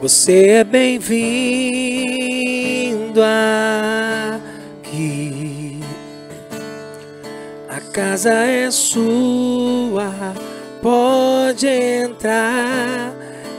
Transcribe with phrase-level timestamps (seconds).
[0.00, 1.20] Você é bem-vindo
[4.82, 5.78] aqui.
[7.68, 10.10] A casa é sua,
[10.80, 13.14] pode entrar.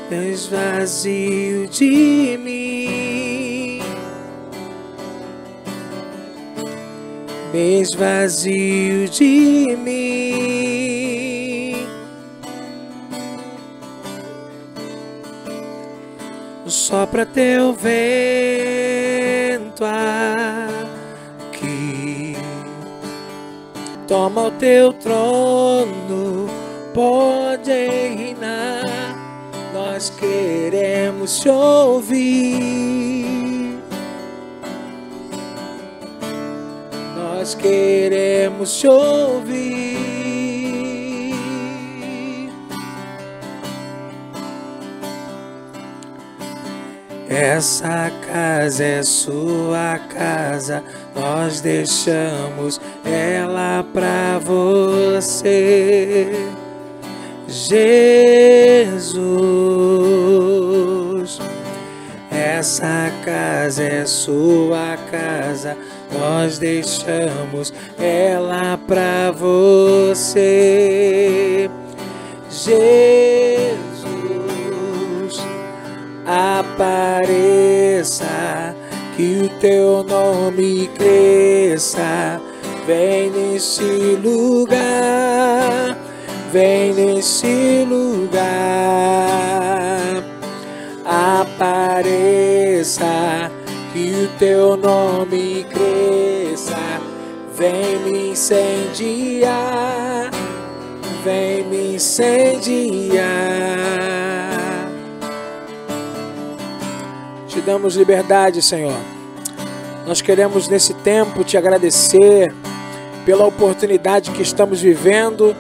[0.10, 3.82] Esvazio de mim.
[7.54, 10.71] Me esvazio de mim.
[16.92, 17.96] Sopra teu vento
[21.46, 22.36] aqui.
[24.06, 26.50] Toma o teu trono,
[26.94, 29.16] pode reinar.
[29.74, 32.60] Nós queremos te ouvir.
[37.16, 39.91] Nós queremos te ouvir.
[47.32, 50.84] Essa casa é sua casa,
[51.16, 56.28] nós deixamos ela pra você.
[57.48, 57.80] Jesus,
[62.30, 65.78] essa casa é sua casa,
[66.12, 70.52] nós deixamos ela pra você.
[72.50, 73.51] Jesus,
[76.32, 78.26] apareça,
[79.18, 82.40] que o teu nome cresça,
[82.88, 85.98] vem nesse lugar,
[86.54, 88.40] vem nesse lugar,
[91.04, 93.04] apareça,
[93.92, 96.80] que o teu nome cresça,
[97.58, 99.52] vem me incendiar,
[101.26, 104.11] vem me incendiar.
[107.62, 108.98] Te damos liberdade, Senhor.
[110.08, 112.52] Nós queremos nesse tempo te agradecer
[113.24, 115.56] pela oportunidade que estamos vivendo,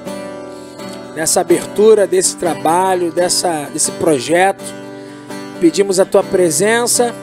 [1.15, 4.63] nessa abertura desse trabalho, dessa, desse projeto.
[5.59, 7.13] Pedimos a tua presença,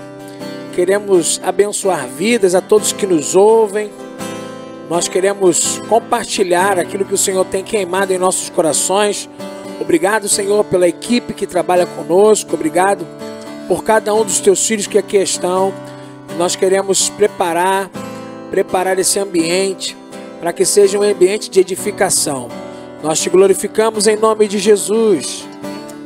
[0.76, 3.90] queremos abençoar vidas a todos que nos ouvem.
[4.88, 9.28] Nós queremos compartilhar aquilo que o Senhor tem queimado em nossos corações.
[9.80, 12.54] Obrigado, Senhor, pela equipe que trabalha conosco.
[12.54, 13.04] Obrigado
[13.68, 15.74] por cada um dos teus filhos que aqui estão.
[16.38, 17.90] Nós queremos preparar,
[18.50, 19.94] preparar esse ambiente
[20.40, 22.48] para que seja um ambiente de edificação.
[23.02, 25.44] Nós te glorificamos em nome de Jesus.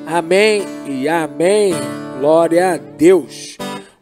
[0.05, 1.73] Amém e amém.
[2.19, 3.57] Glória a Deus.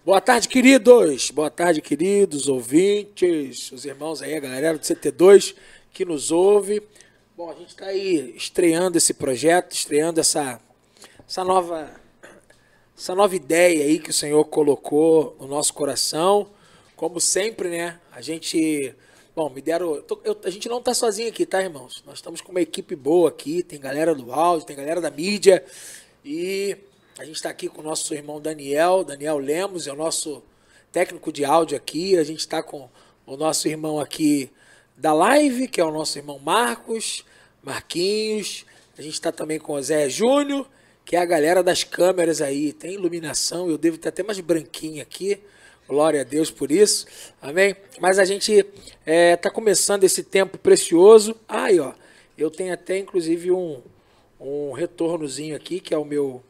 [0.05, 1.31] Boa tarde, queridos.
[1.31, 5.55] Boa tarde, queridos ouvintes, os irmãos aí, a galera do CT2
[5.93, 6.83] que nos ouve.
[7.37, 10.59] Bom, a gente está aí estreando esse projeto, estreando essa,
[11.29, 12.00] essa nova
[13.01, 16.51] essa nova ideia aí que o Senhor colocou no nosso coração.
[16.95, 17.99] Como sempre, né?
[18.13, 18.95] A gente.
[19.35, 19.95] Bom, me deram.
[19.95, 22.05] Eu, eu, a gente não tá sozinho aqui, tá, irmãos?
[22.07, 23.63] Nós estamos com uma equipe boa aqui.
[23.63, 25.65] Tem galera do áudio, tem galera da mídia.
[26.23, 26.77] E
[27.19, 29.03] a gente está aqui com o nosso irmão Daniel.
[29.03, 30.43] Daniel Lemos é o nosso
[30.93, 32.19] técnico de áudio aqui.
[32.19, 32.87] A gente está com
[33.25, 34.51] o nosso irmão aqui
[34.95, 37.25] da live, que é o nosso irmão Marcos,
[37.63, 38.67] Marquinhos.
[38.99, 40.69] A gente está também com o Zé Júnior
[41.11, 42.73] que é a galera das câmeras aí.
[42.73, 45.41] Tem iluminação, eu devo ter até mais branquinho aqui.
[45.89, 47.05] Glória a Deus por isso.
[47.43, 47.75] Amém?
[47.99, 48.71] Mas a gente está
[49.05, 51.35] é, tá começando esse tempo precioso.
[51.49, 51.95] Aí, ó.
[52.39, 53.83] Eu tenho até, inclusive, um,
[54.41, 56.45] um retornozinho aqui, que é o meu,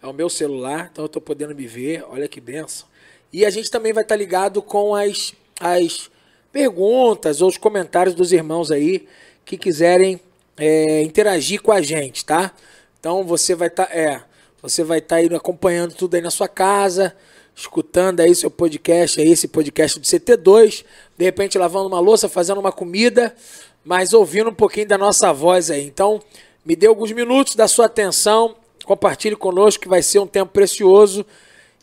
[0.00, 0.88] é o meu celular.
[0.92, 2.04] Então eu estou podendo me ver.
[2.08, 2.86] Olha que benção.
[3.32, 6.08] E a gente também vai estar tá ligado com as, as
[6.52, 9.08] perguntas ou os comentários dos irmãos aí
[9.44, 10.20] que quiserem
[10.56, 12.54] é, interagir com a gente, tá?
[13.00, 14.22] Então você vai estar, tá, é,
[14.60, 17.16] você vai estar tá aí acompanhando tudo aí na sua casa,
[17.56, 20.84] escutando aí seu podcast, aí esse podcast do CT2,
[21.16, 23.34] de repente lavando uma louça, fazendo uma comida,
[23.82, 25.82] mas ouvindo um pouquinho da nossa voz aí.
[25.82, 26.20] Então,
[26.62, 28.54] me dê alguns minutos da sua atenção,
[28.84, 31.24] compartilhe conosco que vai ser um tempo precioso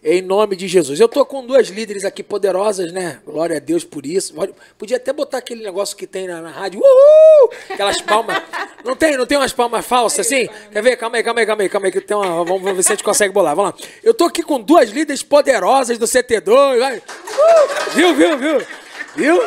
[0.10, 1.00] em nome de Jesus.
[1.00, 3.20] Eu tô com duas líderes aqui poderosas, né?
[3.26, 4.34] Glória a Deus por isso.
[4.78, 6.80] Podia até botar aquele negócio que tem na, na rádio.
[6.80, 7.52] Uhul!
[7.70, 8.42] Aquelas palmas.
[8.86, 10.48] Não tem, não tem umas palmas falsas assim?
[10.72, 10.96] Quer ver?
[10.96, 11.92] Calma aí, calma aí, calma aí, calma aí.
[11.92, 13.54] Que tem uma, vamos ver se a gente consegue bolar.
[13.54, 13.88] Vamos lá.
[14.02, 16.80] Eu tô aqui com duas líderes poderosas do CT2.
[16.80, 16.98] Vai.
[16.98, 17.92] Uh!
[17.94, 18.68] Viu, viu, viu?
[19.16, 19.42] Viu?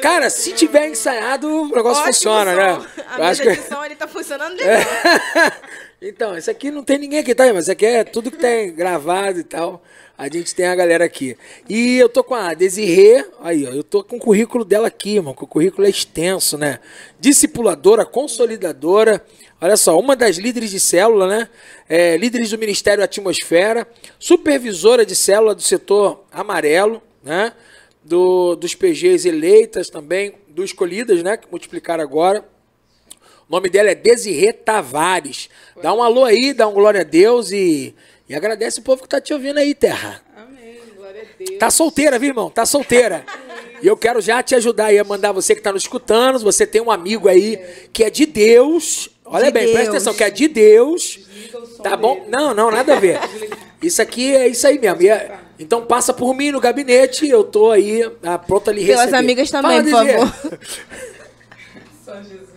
[0.00, 2.56] Cara, se tiver ensaiado, o negócio Ótimo funciona, som.
[2.56, 2.86] né?
[3.08, 4.80] A minha edição, ele tá funcionando legal.
[6.04, 7.44] Então, isso aqui não tem ninguém aqui, tá?
[7.54, 9.80] Mas isso aqui é tudo que tem gravado e tal.
[10.18, 11.36] A gente tem a galera aqui.
[11.68, 15.20] E eu tô com a Desirê, aí, ó, eu tô com o currículo dela aqui,
[15.20, 16.80] mano, que o currículo é extenso, né?
[17.20, 19.24] Discipuladora, consolidadora,
[19.60, 21.48] olha só, uma das líderes de célula, né?
[21.88, 23.86] É, líderes do Ministério Atmosfera,
[24.18, 27.52] supervisora de célula do setor amarelo, né?
[28.02, 31.36] Do, dos PGs eleitas também, do escolhidas, né?
[31.36, 32.44] Que multiplicaram agora.
[33.52, 35.50] O nome dela é Desirê Tavares.
[35.82, 37.94] Dá um alô aí, dá um glória a Deus e
[38.26, 40.22] e agradece o povo que tá te ouvindo aí, terra.
[40.34, 40.78] Amém.
[40.96, 41.58] Glória a Deus.
[41.58, 42.48] Tá solteira, viu, irmão?
[42.48, 43.26] Tá solteira.
[43.82, 46.38] E eu quero já te ajudar aí a mandar você que tá nos escutando.
[46.38, 47.58] Você tem um amigo aí
[47.92, 49.10] que é de Deus.
[49.22, 49.74] Olha De bem, Deus.
[49.74, 51.20] presta atenção, que é de Deus.
[51.82, 52.14] Tá bom?
[52.20, 52.26] dele.
[52.30, 53.20] Não, não, nada a ver.
[53.82, 55.02] Isso aqui é isso aí mesmo.
[55.06, 59.00] É- então passa por mim no gabinete, eu tô aí ah, pronta a lhe Pelas
[59.00, 59.16] receber.
[59.18, 60.58] amigas também, Fala, por favor.
[62.02, 62.51] Só Jesus.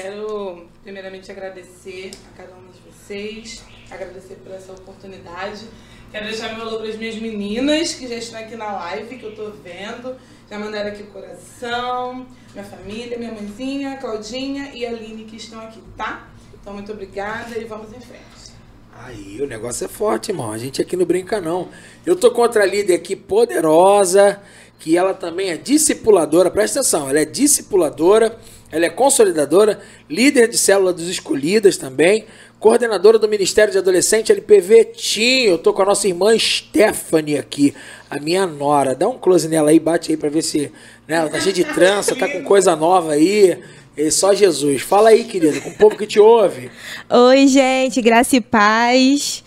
[0.00, 5.66] Quero primeiramente agradecer a cada um de vocês, agradecer por essa oportunidade.
[6.12, 9.24] Quero deixar meu alô para as minhas meninas que já estão aqui na live, que
[9.24, 10.14] eu tô vendo.
[10.48, 15.82] Já mandaram aqui o coração, minha família, minha mãezinha, Claudinha e Aline que estão aqui,
[15.96, 16.28] tá?
[16.54, 18.52] Então, muito obrigada e vamos em frente.
[19.00, 20.52] Aí, o negócio é forte, irmão.
[20.52, 21.70] A gente aqui não brinca, não.
[22.06, 24.40] Eu tô contra a líder aqui poderosa,
[24.78, 28.38] que ela também é discipuladora, presta atenção, ela é discipuladora,
[28.70, 32.26] ela é consolidadora, líder de célula dos escolhidas também,
[32.60, 35.42] coordenadora do Ministério de Adolescente LPV Tim.
[35.44, 37.74] Eu tô com a nossa irmã Stephanie aqui,
[38.10, 38.94] a minha nora.
[38.94, 40.72] Dá um close nela aí, bate aí pra ver se.
[41.06, 43.58] Né, ela tá cheia de trança, tá com coisa nova aí.
[43.96, 44.82] E só Jesus.
[44.82, 46.70] Fala aí, querida, com o povo que te ouve.
[47.10, 49.42] Oi, gente, graça e paz.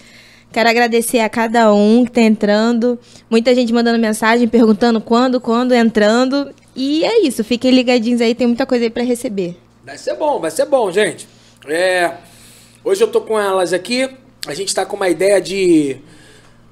[0.51, 3.00] Quero agradecer a cada um que tá entrando.
[3.29, 6.53] Muita gente mandando mensagem, perguntando quando, quando, entrando.
[6.75, 9.57] E é isso, fiquem ligadinhos aí, tem muita coisa aí pra receber.
[9.83, 11.27] Vai ser bom, vai ser bom, gente.
[11.68, 12.18] É,
[12.83, 14.09] hoje eu tô com elas aqui.
[14.47, 15.97] A gente tá com uma ideia de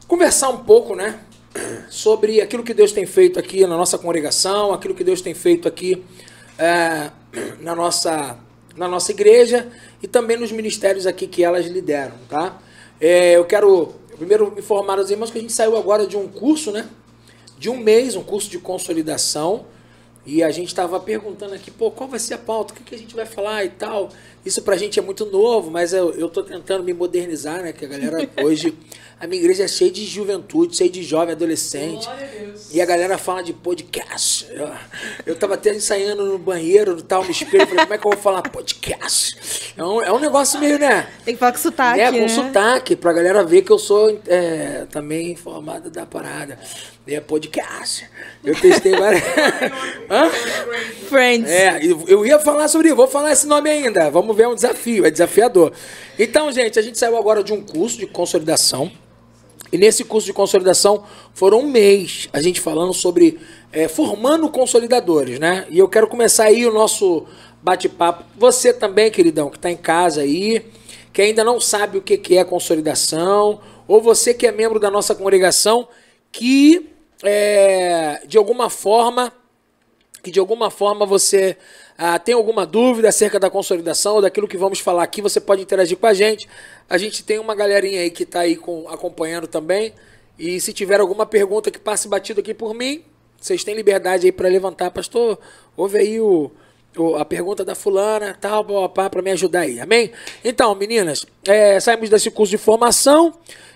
[0.07, 1.19] conversar um pouco, né?
[1.89, 5.67] Sobre aquilo que Deus tem feito aqui na nossa congregação, aquilo que Deus tem feito
[5.67, 6.03] aqui
[6.57, 7.11] é,
[7.59, 8.37] na, nossa,
[8.75, 9.67] na nossa igreja
[10.01, 12.57] e também nos ministérios aqui que elas lideram, tá?
[13.01, 16.71] É, eu quero primeiro informar os irmãos que a gente saiu agora de um curso,
[16.71, 16.87] né?
[17.57, 19.65] De um mês, um curso de consolidação.
[20.25, 22.73] E a gente estava perguntando aqui, pô, qual vai ser a pauta?
[22.73, 24.09] O que, que a gente vai falar e tal?
[24.45, 27.73] Isso pra gente é muito novo, mas eu, eu tô tentando me modernizar, né?
[27.73, 28.77] Que a galera hoje.
[29.19, 32.05] A minha igreja é cheia de juventude, cheia de jovem, adolescente.
[32.05, 32.73] Glória a Deus.
[32.73, 34.47] E a galera fala de podcast.
[34.49, 34.69] Eu,
[35.25, 37.67] eu tava até ensaiando no banheiro, no tal, no espelho.
[37.67, 39.73] Falei, como é que eu vou falar podcast?
[39.75, 41.09] É um, é um negócio meio, né?
[41.25, 42.21] Tem que falar com sotaque, É, né?
[42.21, 46.57] com sotaque, pra galera ver que eu sou é, também informada da parada.
[47.05, 48.07] É podcast.
[48.41, 49.21] Eu testei várias.
[50.09, 50.29] Hã?
[51.09, 51.49] Friends.
[51.49, 54.09] É, eu eu ia falar sobre isso, vou falar esse nome ainda.
[54.09, 55.73] Vamos ver, é um desafio, é desafiador.
[56.17, 58.89] Então, gente, a gente saiu agora de um curso de consolidação.
[59.71, 63.39] E nesse curso de consolidação foram um mês a gente falando sobre
[63.71, 65.65] é, formando consolidadores, né?
[65.69, 67.25] E eu quero começar aí o nosso
[67.61, 68.23] bate-papo.
[68.37, 70.65] Você também, queridão, que está em casa aí,
[71.13, 75.13] que ainda não sabe o que, é consolidação, ou você que é membro da nossa
[75.13, 75.87] congregação,
[76.31, 76.89] que
[77.23, 79.33] é, de alguma forma
[80.21, 81.57] que de alguma forma você
[82.01, 85.61] ah, tem alguma dúvida acerca da consolidação ou daquilo que vamos falar aqui, você pode
[85.61, 86.47] interagir com a gente.
[86.89, 89.93] A gente tem uma galerinha aí que está aí com, acompanhando também.
[90.37, 93.03] E se tiver alguma pergunta que passe batido aqui por mim,
[93.37, 94.91] vocês têm liberdade aí para levantar.
[94.91, 95.37] Pastor,
[95.75, 96.49] ouve aí o,
[96.97, 99.81] o- a pergunta da fulana, tal, para me ajudar aí.
[99.81, 100.11] Amém?
[100.41, 103.33] Então, meninas, é, saímos desse curso de formação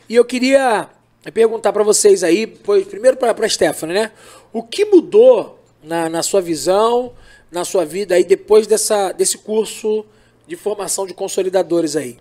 [0.08, 0.88] e eu queria
[1.34, 4.12] perguntar para vocês aí, pois, primeiro para a Stephanie, né?
[4.54, 7.12] O que mudou na, na sua visão,
[7.54, 10.06] na sua vida aí depois dessa, desse curso
[10.48, 12.18] de formação de consolidadores aí?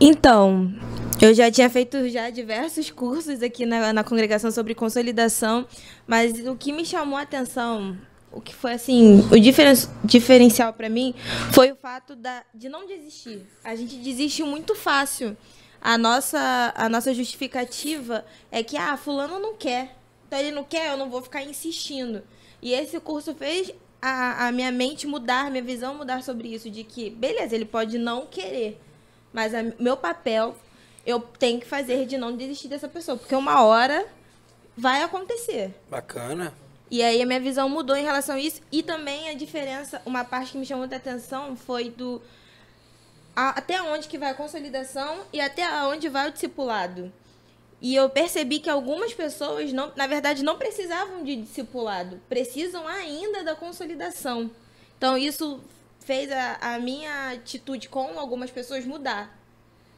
[0.00, 0.72] Então,
[1.20, 5.66] eu já tinha feito já diversos cursos aqui na, na congregação sobre consolidação,
[6.06, 7.96] mas o que me chamou a atenção,
[8.32, 11.14] o que foi assim, o diferen, diferencial para mim,
[11.52, 13.42] foi o fato da, de não desistir.
[13.62, 15.36] A gente desiste muito fácil.
[15.80, 19.96] A nossa, a nossa justificativa é que, ah, fulano não quer.
[20.26, 22.22] Então ele não quer, eu não vou ficar insistindo.
[22.60, 23.70] E esse curso fez
[24.08, 27.96] a, a minha mente mudar, minha visão mudar sobre isso, de que, beleza, ele pode
[27.98, 28.80] não querer,
[29.32, 30.56] mas a- meu papel
[31.06, 34.06] eu tenho que fazer de não desistir dessa pessoa, porque uma hora
[34.76, 35.74] vai acontecer.
[35.90, 36.52] Bacana.
[36.90, 38.60] E aí a minha visão mudou em relação a isso.
[38.70, 42.20] E também a diferença, uma parte que me chamou muita atenção foi do
[43.34, 47.12] a- até onde que vai a consolidação e até onde vai o discipulado.
[47.84, 53.44] E eu percebi que algumas pessoas, não, na verdade, não precisavam de discipulado, precisam ainda
[53.44, 54.50] da consolidação.
[54.96, 55.60] Então, isso
[56.00, 59.38] fez a, a minha atitude com algumas pessoas mudar.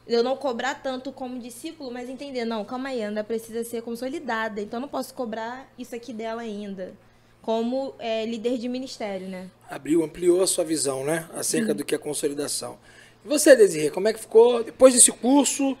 [0.05, 4.59] eu não cobrar tanto como discípulo, mas entender, não, calma aí, ainda precisa ser consolidada,
[4.59, 6.93] então não posso cobrar isso aqui dela ainda,
[7.41, 9.49] como é, líder de ministério, né?
[9.69, 12.77] Abriu, ampliou a sua visão, né, acerca do que é consolidação.
[13.23, 15.77] E você, Desirê, como é que ficou depois desse curso,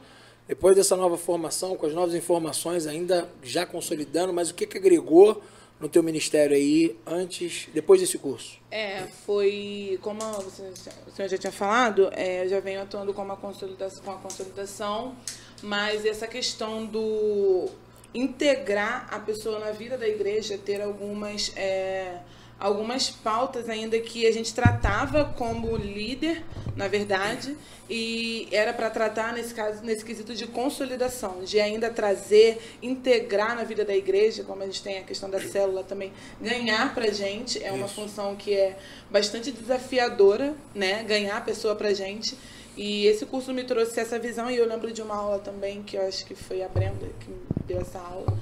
[0.47, 4.77] depois dessa nova formação, com as novas informações ainda já consolidando, mas o que, que
[4.77, 5.41] agregou
[5.79, 8.57] no teu ministério aí antes, depois desse curso?
[8.71, 10.71] É, foi como você,
[11.07, 14.15] o senhor já tinha falado, é, eu já venho atuando com a consolidação, com a
[14.15, 15.15] consolidação,
[15.61, 17.69] mas essa questão do
[18.13, 22.19] integrar a pessoa na vida da igreja, ter algumas é,
[22.59, 26.43] algumas pautas ainda que a gente tratava como líder,
[26.75, 27.55] na verdade,
[27.89, 33.63] e era para tratar nesse caso nesse quesito de consolidação, de ainda trazer, integrar na
[33.63, 36.11] vida da igreja, como a gente tem a questão da célula também,
[36.41, 37.95] ganhar para gente é uma Isso.
[37.95, 38.77] função que é
[39.09, 41.03] bastante desafiadora, né?
[41.03, 42.37] Ganhar a pessoa para gente.
[42.75, 45.97] E esse curso me trouxe essa visão e eu lembro de uma aula também que
[45.97, 47.31] eu acho que foi a Brenda que
[47.65, 48.37] deu essa aula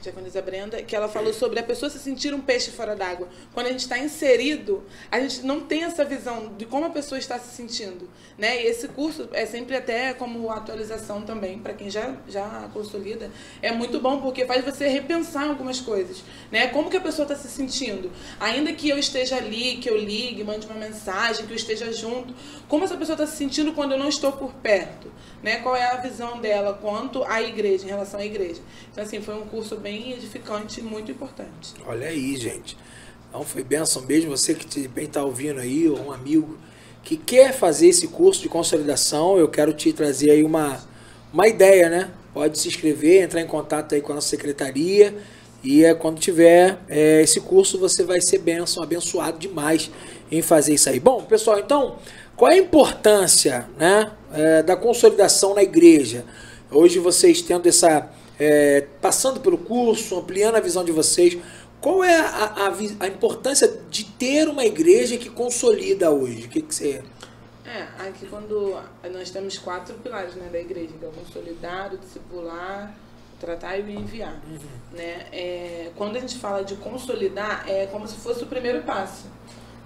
[0.00, 3.28] Diaconisa Brenda, que ela falou sobre a pessoa se sentir um peixe fora d'água.
[3.52, 7.18] Quando a gente está inserido, a gente não tem essa visão de como a pessoa
[7.18, 8.08] está se sentindo.
[8.38, 8.62] Né?
[8.62, 13.30] E esse curso é sempre até como atualização também, para quem já, já consolida,
[13.60, 16.24] é muito bom porque faz você repensar algumas coisas.
[16.50, 16.68] Né?
[16.68, 18.10] Como que a pessoa está se sentindo?
[18.38, 22.34] Ainda que eu esteja ali, que eu ligue, mande uma mensagem, que eu esteja junto,
[22.68, 25.12] como essa pessoa está se sentindo quando eu não estou por perto?
[25.42, 25.56] Né?
[25.56, 28.60] Qual é a visão dela quanto à igreja, em relação à igreja?
[28.92, 31.74] Então, assim, foi um curso bem edificante, muito importante.
[31.86, 32.76] Olha aí, gente.
[33.30, 34.30] Então foi benção mesmo.
[34.30, 36.58] Você que de repente está ouvindo aí, ou um amigo
[37.02, 40.84] que quer fazer esse curso de consolidação, eu quero te trazer aí uma,
[41.32, 42.10] uma ideia, né?
[42.34, 45.16] Pode se inscrever, entrar em contato aí com a nossa secretaria.
[45.62, 49.90] E é, quando tiver é, esse curso, você vai ser benção, abençoado demais
[50.30, 50.98] em fazer isso aí.
[50.98, 51.98] Bom, pessoal, então,
[52.40, 56.24] qual é a importância né, é, da consolidação na igreja?
[56.70, 61.36] Hoje vocês tendo essa é, passando pelo curso, ampliando a visão de vocês,
[61.82, 66.46] qual é a, a, a, importância de ter uma igreja que consolida hoje?
[66.46, 67.02] O que, que você.
[67.66, 68.74] É, aqui quando
[69.12, 72.94] nós temos quatro pilares né, da igreja, que é o consolidar, o discipular,
[73.38, 74.40] tratar e o enviar.
[74.48, 74.96] Uhum.
[74.96, 75.26] Né?
[75.30, 79.26] É, quando a gente fala de consolidar, é como se fosse o primeiro passo.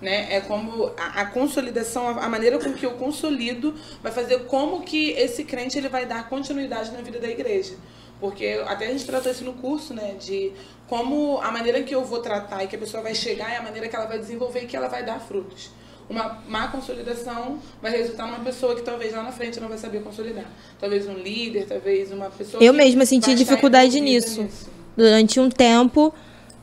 [0.03, 0.35] Né?
[0.35, 4.83] É como a, a, consolidação, a, a maneira com que eu consolido vai fazer como
[4.83, 7.75] que esse crente ele vai dar continuidade na vida da igreja.
[8.21, 10.15] Porque até a gente tratou isso no curso, né?
[10.19, 10.53] De
[10.89, 13.63] como a maneira que eu vou tratar e que a pessoa vai chegar é a
[13.63, 15.71] maneira que ela vai desenvolver e que ela vai dar frutos.
[16.09, 20.03] Uma má consolidação vai resultar numa pessoa que talvez lá na frente não vai saber
[20.03, 20.45] consolidar.
[20.79, 22.63] Talvez um líder, talvez uma pessoa.
[22.63, 26.13] Eu mesma senti dificuldade nisso, nisso durante um tempo,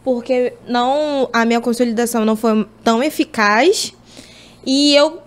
[0.04, 3.94] porque não a minha consolidação não foi tão eficaz
[4.66, 5.22] e eu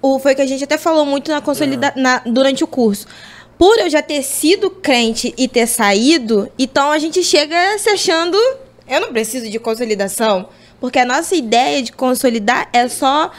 [0.00, 2.02] o, foi que a gente até falou muito na consolida, uhum.
[2.02, 3.06] na, durante o curso
[3.58, 8.36] por eu já ter sido crente e ter saído, então a gente chega se achando,
[8.86, 10.48] eu não preciso de consolidação,
[10.80, 13.30] porque a nossa ideia de consolidar é só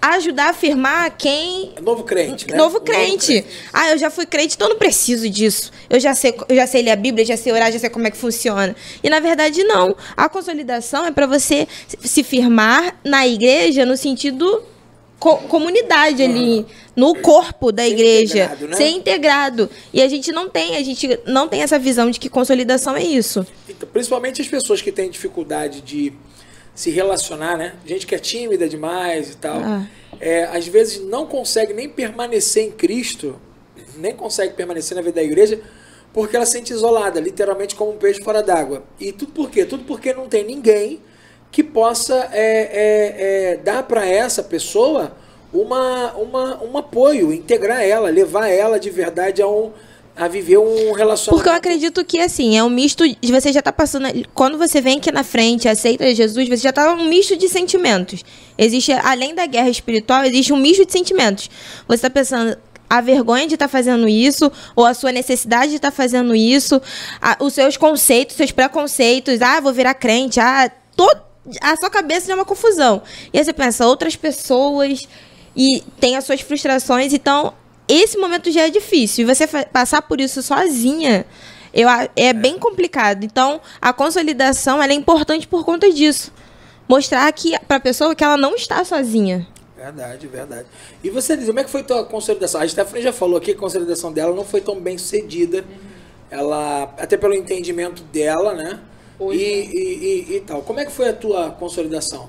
[0.00, 2.56] ajudar a afirmar quem novo crente, né?
[2.56, 3.34] Novo crente.
[3.34, 3.46] novo crente.
[3.72, 5.70] Ah, eu já fui crente, então eu não preciso disso.
[5.88, 8.06] Eu já sei, eu já sei ler a Bíblia, já sei orar, já sei como
[8.06, 8.74] é que funciona.
[9.02, 9.94] E na verdade não.
[10.16, 11.68] A consolidação é para você
[12.02, 14.62] se firmar na igreja no sentido
[15.20, 16.64] co comunidade ali,
[16.96, 18.76] no corpo da ser igreja, integrado, né?
[18.76, 19.70] ser integrado.
[19.92, 23.02] E a gente não tem, a gente não tem essa visão de que consolidação é
[23.04, 23.46] isso.
[23.68, 26.12] Então, principalmente as pessoas que têm dificuldade de
[26.80, 27.74] se relacionar, né?
[27.84, 29.58] Gente que é tímida demais e tal.
[29.58, 29.86] Ah.
[30.18, 33.38] É, às vezes não consegue nem permanecer em Cristo,
[33.98, 35.60] nem consegue permanecer na vida da igreja,
[36.10, 38.82] porque ela se sente isolada, literalmente como um peixe fora d'água.
[38.98, 39.66] E tudo por quê?
[39.66, 41.02] Tudo porque não tem ninguém
[41.52, 45.14] que possa é, é, é, dar para essa pessoa
[45.52, 49.70] uma, uma, um apoio, integrar ela, levar ela de verdade a um
[50.16, 51.30] a viver um relacionamento.
[51.30, 54.80] Porque eu acredito que assim, é um misto de você já tá passando, quando você
[54.80, 58.22] vem aqui na frente, aceita Jesus, você já tá um misto de sentimentos.
[58.58, 61.50] Existe além da guerra espiritual, existe um misto de sentimentos.
[61.88, 62.56] Você tá pensando
[62.88, 66.34] a vergonha de estar tá fazendo isso, ou a sua necessidade de estar tá fazendo
[66.34, 66.82] isso,
[67.22, 72.30] a, os seus conceitos, seus preconceitos, ah, vou virar crente, ah, todo a sua cabeça
[72.30, 73.02] é uma confusão.
[73.32, 75.00] E aí você pensa, outras pessoas
[75.56, 77.54] e tem as suas frustrações, então
[77.94, 79.22] esse momento já é difícil.
[79.24, 81.26] E você passar por isso sozinha,
[81.72, 83.24] eu, é bem complicado.
[83.24, 86.32] Então, a consolidação é importante por conta disso.
[86.88, 89.46] Mostrar que para a pessoa que ela não está sozinha.
[89.76, 90.66] Verdade, verdade.
[91.02, 92.60] E você diz, como é que foi a tua consolidação?
[92.60, 95.58] A Stephanie já falou aqui que a consolidação dela não foi tão bem sucedida.
[95.58, 95.90] Uhum.
[96.30, 98.78] Ela, até pelo entendimento dela, né?
[99.18, 100.62] Hoje, e, e, e, e, tal.
[100.62, 102.28] Como é que foi a tua consolidação?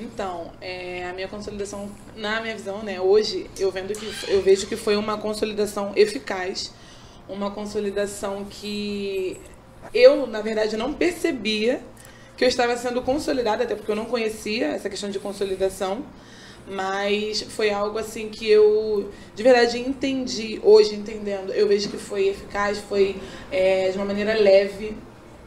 [0.00, 4.66] Então, é, a minha consolidação, na minha visão, né, hoje eu vendo que eu vejo
[4.66, 6.72] que foi uma consolidação eficaz,
[7.28, 9.38] uma consolidação que
[9.92, 11.82] eu, na verdade, não percebia
[12.34, 16.02] que eu estava sendo consolidada, até porque eu não conhecia essa questão de consolidação,
[16.66, 21.52] mas foi algo assim que eu de verdade entendi hoje entendendo.
[21.52, 23.16] Eu vejo que foi eficaz, foi
[23.52, 24.96] é, de uma maneira leve,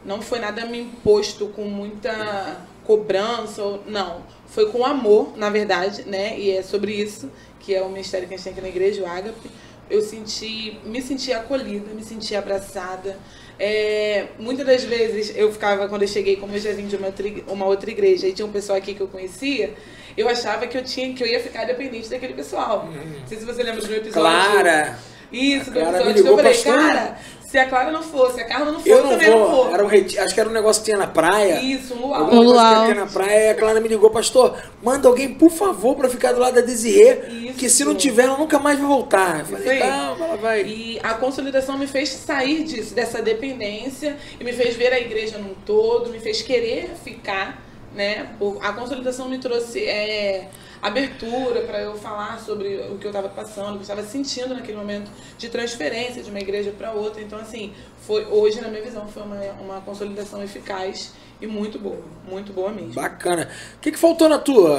[0.04, 4.22] não foi nada me imposto com muita cobrança, não.
[4.46, 6.38] Foi com amor, na verdade, né?
[6.38, 7.30] E é sobre isso
[7.64, 9.50] que é o ministério que a gente tem aqui na igreja, o Ágape.
[9.90, 13.18] Eu senti, me senti acolhida, me senti abraçada.
[13.58, 17.08] É, muitas das vezes eu ficava, quando eu cheguei, como eu já vim de uma,
[17.48, 19.74] uma outra igreja, e tinha um pessoal aqui que eu conhecia,
[20.16, 22.86] eu achava que eu tinha que eu ia ficar dependente daquele pessoal.
[22.86, 23.20] Uhum.
[23.20, 24.20] Não sei se você lembra do meu episódio.
[24.20, 24.98] Clara!
[25.32, 28.72] Isso, do episódio que eu falei, cara, se a Clara não fosse, se a Carla
[28.72, 29.38] não fosse, eu, não também vou.
[29.38, 29.74] não vou.
[29.74, 30.18] Era um reti...
[30.18, 31.60] Acho que era um negócio que tinha na praia.
[31.60, 32.34] Isso, um luau.
[32.34, 32.86] Um luau.
[32.86, 36.32] Que na praia, e a Clara me ligou, pastor, manda alguém, por favor, pra ficar
[36.32, 39.40] do lado da Desirê, que se não tiver, ela nunca mais vai voltar.
[39.40, 40.62] Eu falei, calma, ela vai.
[40.62, 45.38] E a consolidação me fez sair disso, dessa dependência, e me fez ver a igreja
[45.38, 47.62] num todo, me fez querer ficar,
[47.94, 48.30] né?
[48.60, 49.84] A consolidação me trouxe...
[49.84, 50.48] É,
[50.84, 54.54] abertura para eu falar sobre o que eu estava passando, o que eu estava sentindo
[54.54, 57.22] naquele momento de transferência de uma igreja para outra.
[57.22, 57.72] Então, assim,
[58.06, 62.70] foi hoje, na minha visão, foi uma, uma consolidação eficaz e muito boa, muito boa
[62.70, 62.92] mesmo.
[62.92, 63.48] Bacana.
[63.76, 64.78] O que, que faltou na tua,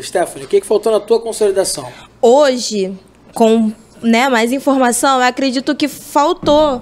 [0.00, 0.44] Stephanie?
[0.44, 1.92] O que, que faltou na tua consolidação?
[2.22, 2.96] Hoje,
[3.34, 6.80] com né, mais informação, eu acredito que faltou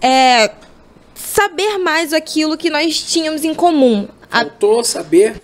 [0.00, 0.50] é,
[1.14, 4.08] saber mais aquilo que nós tínhamos em comum.
[4.28, 5.40] Faltou saber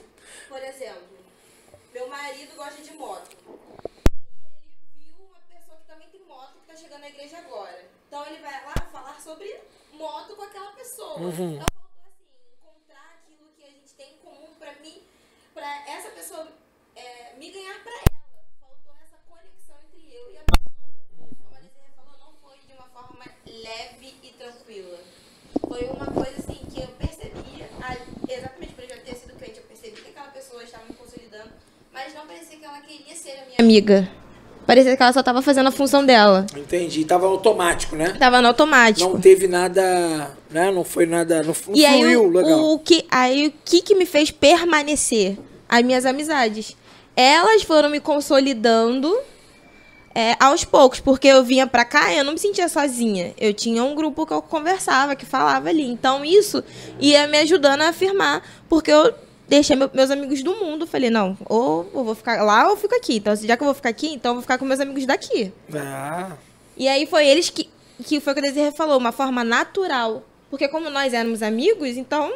[11.00, 11.56] Uhum.
[11.56, 15.02] Então faltou assim, encontrar aquilo que a gente tem em comum pra mim,
[15.54, 16.46] pra essa pessoa
[16.94, 18.44] é, me ganhar pra ela.
[18.60, 20.70] Faltou essa conexão entre eu e a pessoa.
[21.16, 24.98] Como a Desiree falou, não foi de uma forma leve e tranquila.
[25.66, 27.68] Foi uma coisa assim que eu percebia,
[28.28, 31.52] exatamente por eu já ter sido crente, eu percebi que aquela pessoa estava me consolidando,
[31.92, 34.08] mas não parecia que ela queria ser a minha amiga.
[34.70, 36.46] Parecia que ela só tava fazendo a função dela.
[36.56, 37.04] Entendi.
[37.04, 38.10] Tava automático, né?
[38.16, 39.14] Tava no automático.
[39.14, 40.70] Não teve nada, né?
[40.70, 42.72] Não foi nada, não, não e fluiu, aí, o, legal.
[42.72, 45.36] O que, aí o que que me fez permanecer?
[45.68, 46.76] As minhas amizades.
[47.16, 49.12] Elas foram me consolidando
[50.14, 53.34] é, aos poucos, porque eu vinha pra cá e eu não me sentia sozinha.
[53.38, 55.90] Eu tinha um grupo que eu conversava, que falava ali.
[55.90, 56.62] Então isso
[57.00, 59.12] ia me ajudando a afirmar, porque eu
[59.50, 60.86] deixei meu, meus amigos do mundo.
[60.86, 63.16] Falei, não, ou eu vou ficar lá ou eu fico aqui.
[63.16, 65.52] Então, já que eu vou ficar aqui, então eu vou ficar com meus amigos daqui.
[65.74, 66.36] Ah.
[66.76, 67.68] E aí foi eles que,
[68.04, 70.24] que foi o que o Desirê falou, uma forma natural.
[70.48, 72.32] Porque como nós éramos amigos, então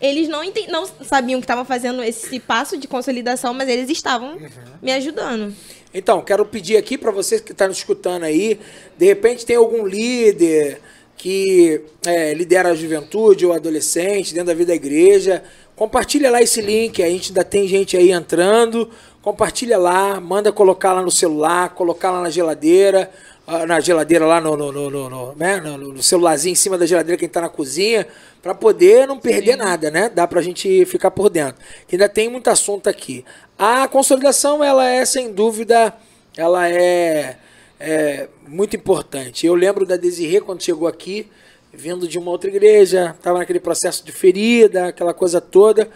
[0.00, 4.48] eles não, não sabiam que estavam fazendo esse passo de consolidação, mas eles estavam uhum.
[4.82, 5.54] me ajudando.
[5.94, 8.58] Então, quero pedir aqui para vocês que estão tá nos escutando aí,
[8.96, 10.80] de repente tem algum líder
[11.20, 15.44] que é, lidera a juventude ou adolescente dentro da vida da igreja,
[15.80, 18.90] Compartilha lá esse link, a gente ainda tem gente aí entrando.
[19.22, 23.10] Compartilha lá, manda colocar lá no celular, colocar lá na geladeira,
[23.46, 25.58] ah, na geladeira lá no, no, no, no, né?
[25.58, 28.06] no celularzinho em cima da geladeira quem está na cozinha,
[28.42, 29.58] para poder não perder Sim.
[29.58, 30.10] nada, né?
[30.10, 31.56] Dá para a gente ficar por dentro.
[31.88, 33.24] Que ainda tem muito assunto aqui.
[33.58, 35.94] A consolidação, ela é, sem dúvida,
[36.36, 37.38] ela é,
[37.80, 39.46] é muito importante.
[39.46, 41.26] Eu lembro da Desirê quando chegou aqui,
[41.72, 45.88] vindo de uma outra igreja, estava naquele processo de ferida, aquela coisa toda.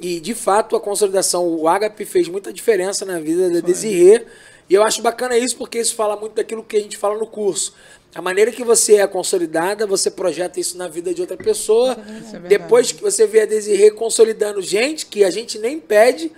[0.00, 4.26] E de fato a consolidação, o ágape fez muita diferença na vida da Desirê.
[4.68, 7.26] E eu acho bacana isso porque isso fala muito daquilo que a gente fala no
[7.26, 7.74] curso.
[8.14, 11.96] A maneira que você é consolidada, você projeta isso na vida de outra pessoa.
[12.32, 16.30] É Depois que você vê a Desirê consolidando gente que a gente nem pede,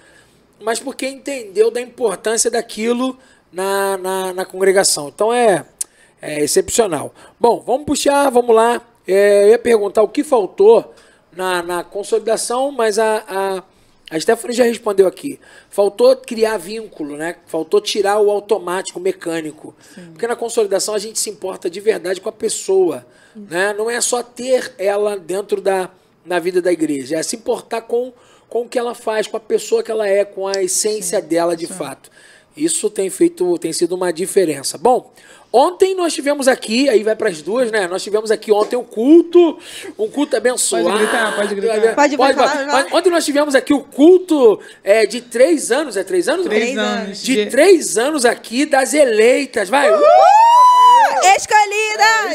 [0.61, 3.19] mas porque entendeu da importância daquilo
[3.53, 5.09] na, na, na congregação.
[5.09, 5.67] Então é
[6.27, 7.15] é excepcional.
[7.39, 8.81] Bom, vamos puxar, vamos lá.
[9.07, 10.95] É, eu ia perguntar o que faltou
[11.33, 13.63] na, na consolidação, mas a, a,
[14.11, 15.39] a Stephanie já respondeu aqui.
[15.71, 17.37] Faltou criar vínculo, né?
[17.47, 19.75] Faltou tirar o automático, o mecânico.
[19.95, 20.11] Sim.
[20.13, 23.07] Porque na consolidação a gente se importa de verdade com a pessoa.
[23.35, 23.75] Né?
[23.75, 25.91] Não é só ter ela dentro da
[26.27, 28.13] na vida da igreja, é se importar com,
[28.49, 31.27] com o que ela faz, com a pessoa que ela é, com a essência Sim.
[31.29, 32.11] dela de fato.
[32.57, 34.77] Isso tem feito, tem sido uma diferença.
[34.77, 35.13] Bom,
[35.53, 37.87] Ontem nós tivemos aqui, aí vai para as duas, né?
[37.87, 39.59] Nós tivemos aqui ontem o culto,
[39.99, 40.85] um culto abençoado.
[40.85, 41.95] Pode gritar, pode gritar.
[41.95, 46.05] Pode, pode, pode, pode Ontem nós tivemos aqui o culto é, de três anos, é
[46.05, 46.47] três anos?
[46.47, 47.23] Três anos.
[47.23, 49.91] De, três anos aqui das eleitas, vai.
[49.91, 50.03] Uh!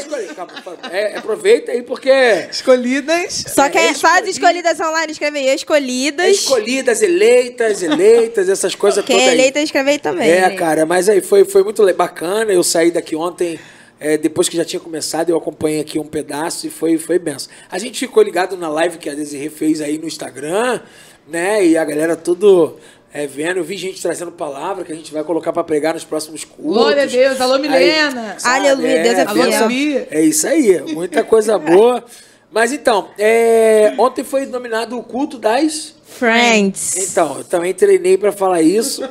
[0.02, 0.36] Escolhidas!
[0.36, 0.52] Calma.
[0.90, 2.10] É, aproveita aí porque
[2.50, 3.44] Escolhidas.
[3.54, 6.26] Só que É, é, só as escolhi- escolhidas online, escreve aí, escolhidas.
[6.28, 9.38] escolhidas, eleitas, eleitas, essas coisas Quem todas é aí.
[9.38, 10.30] eleita, escreve aí também.
[10.30, 12.52] É, cara, mas aí foi, foi muito bacana.
[12.52, 13.58] Eu saí daqui ontem,
[14.00, 17.50] é, depois que já tinha começado, eu acompanhei aqui um pedaço e foi, foi benção.
[17.70, 20.80] A gente ficou ligado na live que a Desirê fez aí no Instagram,
[21.28, 21.64] né?
[21.64, 22.76] E a galera tudo
[23.12, 23.58] é, vendo.
[23.58, 26.74] Eu vi gente trazendo palavra que a gente vai colocar pra pregar nos próximos cultos.
[26.74, 27.40] Glória a Deus.
[27.40, 28.36] Alô, Milena.
[28.38, 29.60] sabe, Aleluia, Deus é Alô, fiel.
[29.60, 30.06] Gabi.
[30.10, 32.02] é isso aí, muita coisa boa.
[32.50, 35.94] Mas então, é, ontem foi nominado o culto das.
[36.04, 37.10] Friends.
[37.10, 39.02] Então, eu também treinei para falar isso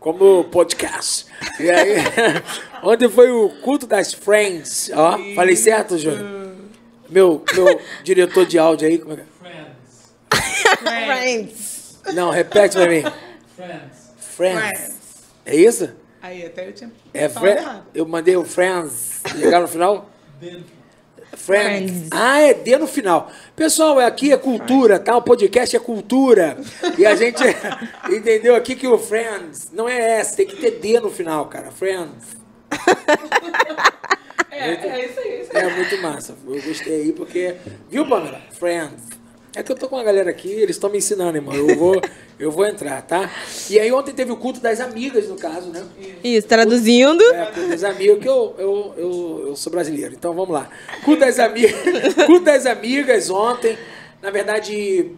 [0.00, 1.26] como podcast.
[1.60, 1.94] E aí,
[2.82, 4.90] ontem foi o culto das Friends.
[4.92, 6.52] Ó, falei certo, Júnior?
[7.08, 9.22] Meu, meu diretor de áudio aí, como é que
[10.96, 11.98] Friends.
[12.06, 12.12] é?
[12.12, 13.04] Não, repete pra mim.
[13.62, 14.10] Friends.
[14.18, 14.92] Friends.
[15.46, 15.90] É isso?
[16.20, 17.84] Aí, até eu tinha É errado.
[17.94, 19.20] Eu mandei o Friends.
[19.36, 20.10] Legal no final?
[20.40, 20.66] Friends.
[21.34, 22.08] Friends.
[22.10, 23.30] Ah, é D no final.
[23.54, 25.16] Pessoal, aqui é cultura, tá?
[25.16, 26.58] O podcast é cultura.
[26.98, 27.42] E a gente
[28.10, 31.70] entendeu aqui que o Friends não é S, tem que ter D no final, cara.
[31.70, 32.36] Friends.
[34.54, 35.62] É, é isso aí, é isso aí.
[35.64, 36.36] É muito massa.
[36.46, 37.56] Eu gostei aí porque.
[37.90, 38.40] Viu, Pamela?
[38.52, 39.02] Friends.
[39.54, 41.54] É que eu tô com a galera aqui, eles estão me ensinando, irmão.
[41.54, 42.00] Eu vou,
[42.38, 43.30] eu vou entrar, tá?
[43.68, 45.84] E aí ontem teve o culto das amigas, no caso, né?
[46.24, 47.22] Isso, traduzindo.
[47.34, 50.70] É, culto das amigas, que eu, eu, eu, eu sou brasileiro, então vamos lá.
[51.04, 51.74] Culto das amigas,
[52.26, 53.76] culto das amigas ontem,
[54.22, 55.10] na verdade,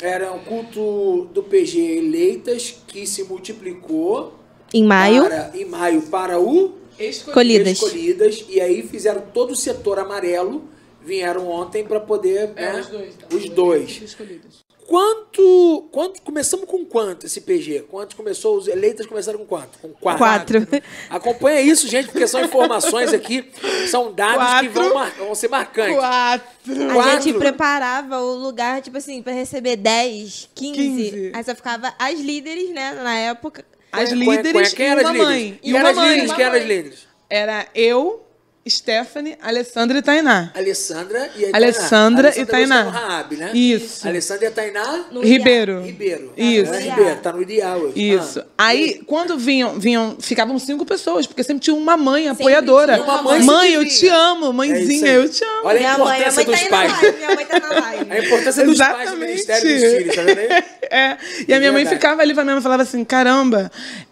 [0.00, 4.34] era um culto do PG Eleitas que se multiplicou
[4.72, 5.24] Em maio.
[5.24, 7.72] para, em maio para o Escolhidas.
[7.72, 10.62] escolhidas e aí fizeram todo o setor amarelo
[11.02, 13.14] vieram ontem para poder É, né, os dois.
[13.14, 13.26] tá?
[13.36, 14.64] os dois Escolhidos.
[14.86, 19.88] quanto quanto começamos com quanto esse PG quantos começou os eleitas começaram com quanto com
[19.92, 20.82] quatro, Quatro.
[21.08, 23.50] acompanha isso gente porque são informações aqui
[23.88, 24.72] são dados que Quatro.
[24.82, 26.90] vão, mar- vão ser marcantes Quatro.
[26.90, 27.22] A Quatro.
[27.22, 30.76] gente preparava o lugar, tipo assim, pra receber 10, 15.
[30.76, 31.32] 15.
[31.34, 33.64] Aí só ficava as líderes, né, na época.
[33.90, 35.58] As Quem- líderes quem, quem e uma as líderes?
[35.62, 36.08] E uma mãe.
[36.10, 36.32] líderes?
[36.34, 38.22] quem era as líderes Era eu,
[38.70, 40.50] Stephanie, Alessandra e Tainá.
[40.54, 42.78] Alessandra e a Alessandra Alessandra e Tainá.
[42.78, 43.50] tá no Raab, né?
[43.52, 44.06] Isso.
[44.08, 45.82] Alessandra e a Tainá No Ribeiro.
[45.82, 46.66] Ribeiro Isso.
[46.72, 47.94] Ela é Ribeiro tá no ideal hoje.
[48.14, 48.40] Isso.
[48.56, 48.66] Ah.
[48.66, 52.94] Aí, quando vinham, vinham, ficavam cinco pessoas, porque sempre tinha uma mãe apoiadora.
[52.94, 55.16] tinha uma mãe mãe, sempre eu te amo, É isso mãezinha, aí.
[55.16, 55.60] eu te amo.
[55.64, 56.92] Olha a minha mãe, a importância mãe tá dos aí na pais.
[57.02, 57.16] live.
[57.16, 58.12] Minha mãe tá na live.
[58.12, 59.30] A importância dos pais Exatamente.
[59.30, 60.64] Ministério dos Filhos, tá vendo aí?
[60.92, 61.16] É.
[61.46, 61.94] E a minha mãe verdade.
[62.02, 63.70] ficava ali, a minha mãe falava assim: caramba,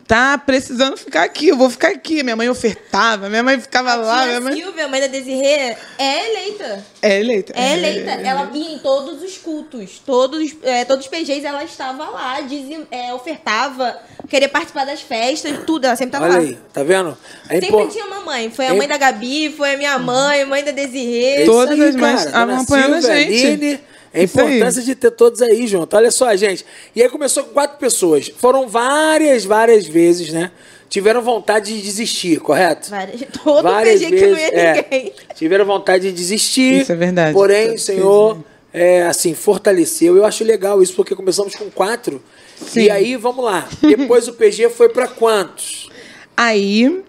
[0.08, 2.22] tá precisando ficar aqui, eu vou ficar aqui.
[2.22, 4.24] Minha mãe ofertava, minha mãe ficava lá.
[4.24, 4.52] Minha Tia mãe...
[4.56, 6.84] Silvia, mãe da Desirê, é eleita.
[7.02, 7.52] É eleita.
[7.54, 8.10] É eleita.
[8.12, 10.00] Ela ia em todos os cultos.
[10.04, 13.96] Todos, é, todos os PGs ela estava lá, dizim, é, ofertava,
[14.28, 15.84] queria participar das festas, tudo.
[15.84, 16.48] Ela sempre estava Olha lá.
[16.48, 17.16] aí, tá vendo?
[17.50, 18.50] É Sempre impor- tinha uma mãe.
[18.50, 21.44] Foi a É- mãe da Gabi, foi a minha mãe, mãe da É Desirê.
[21.44, 23.46] Todas aí, as mães apoiando a gente.
[23.46, 23.80] Aline,
[24.12, 25.94] é a importância de ter todos aí junto.
[25.96, 26.64] Olha só, gente.
[26.94, 28.30] E aí começou com quatro pessoas.
[28.38, 30.50] Foram várias, várias vezes, né?
[30.88, 32.88] Tiveram vontade de desistir, correto?
[32.90, 35.12] Várias- Todo Várias PG que não ia é, ninguém.
[35.34, 36.82] tiveram vontade de desistir.
[36.82, 37.34] Isso é verdade.
[37.34, 40.16] Porém, o Todo Senhor, é, assim, fortaleceu.
[40.16, 42.22] Eu acho legal isso, porque começamos com quatro.
[42.56, 42.84] Sim.
[42.84, 43.68] E aí, vamos lá.
[43.82, 45.90] Depois o PG foi para quantos?
[46.36, 47.02] Aí,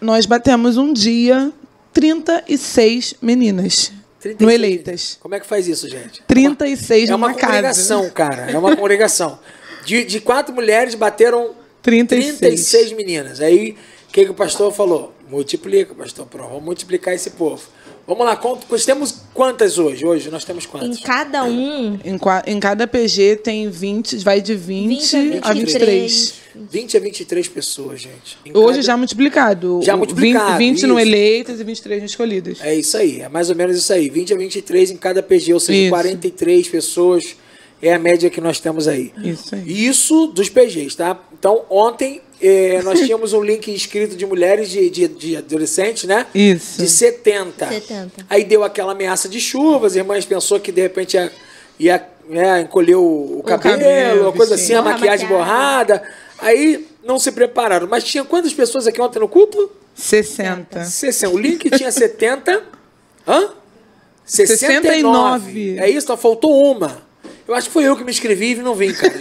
[0.00, 1.50] nós batemos um dia
[1.92, 4.40] 36 meninas 36.
[4.40, 5.18] no Eleitas.
[5.20, 6.22] Como é que faz isso, gente?
[6.26, 8.12] 36 É uma numa congregação, casa.
[8.12, 8.50] cara.
[8.50, 9.38] É uma congregação.
[9.84, 12.38] De, de quatro mulheres bateram 36.
[12.38, 13.40] 36 meninas.
[13.40, 13.76] Aí,
[14.08, 15.14] o que, que o pastor falou?
[15.30, 16.26] Multiplica, pastor.
[16.26, 17.62] Pronto, vamos multiplicar esse povo.
[18.08, 20.02] Vamos lá, quant- nós temos quantas hoje?
[20.06, 21.00] Hoje nós temos Em quantas?
[21.00, 26.34] cada um, Em, em cada PG tem 20, vai de 20, 20 a 23.
[26.54, 28.38] 20 a 23 pessoas, gente.
[28.46, 29.80] Em Hoje cada- já multiplicado.
[29.82, 32.58] Já multiplicado, 20, 20 no eleitas e 23 no escolhidas.
[32.62, 34.08] É isso aí, é mais ou menos isso aí.
[34.08, 35.90] 20 a 23 em cada PG, ou seja, Isso.
[35.90, 37.36] 43 pessoas
[37.82, 39.12] é a média que nós temos aí.
[39.22, 39.86] Isso aí.
[39.86, 41.20] Isso dos PGs, tá?
[41.38, 46.26] Então, ontem eh, nós tínhamos um link inscrito de mulheres de, de, de adolescentes, né?
[46.34, 46.80] Isso.
[46.80, 47.68] De 70.
[47.68, 48.26] 70.
[48.28, 51.32] Aí deu aquela ameaça de chuva, as irmãs pensou que de repente ia,
[51.78, 55.28] ia né, encolher o, o cabelo, cabelo, uma coisa assim, a maquiagem maquiagem.
[55.28, 56.02] borrada.
[56.38, 57.88] Aí não se prepararam.
[57.88, 59.70] Mas tinha quantas pessoas aqui ontem no culto?
[59.94, 60.84] 60.
[60.84, 61.34] 60.
[61.34, 62.62] O link tinha 70.
[63.26, 63.50] Hã?
[64.24, 65.52] 69.
[65.52, 65.78] 69.
[65.78, 67.02] É isso, só faltou uma.
[67.46, 69.14] Eu acho que foi eu que me inscrevi e não vim, cara.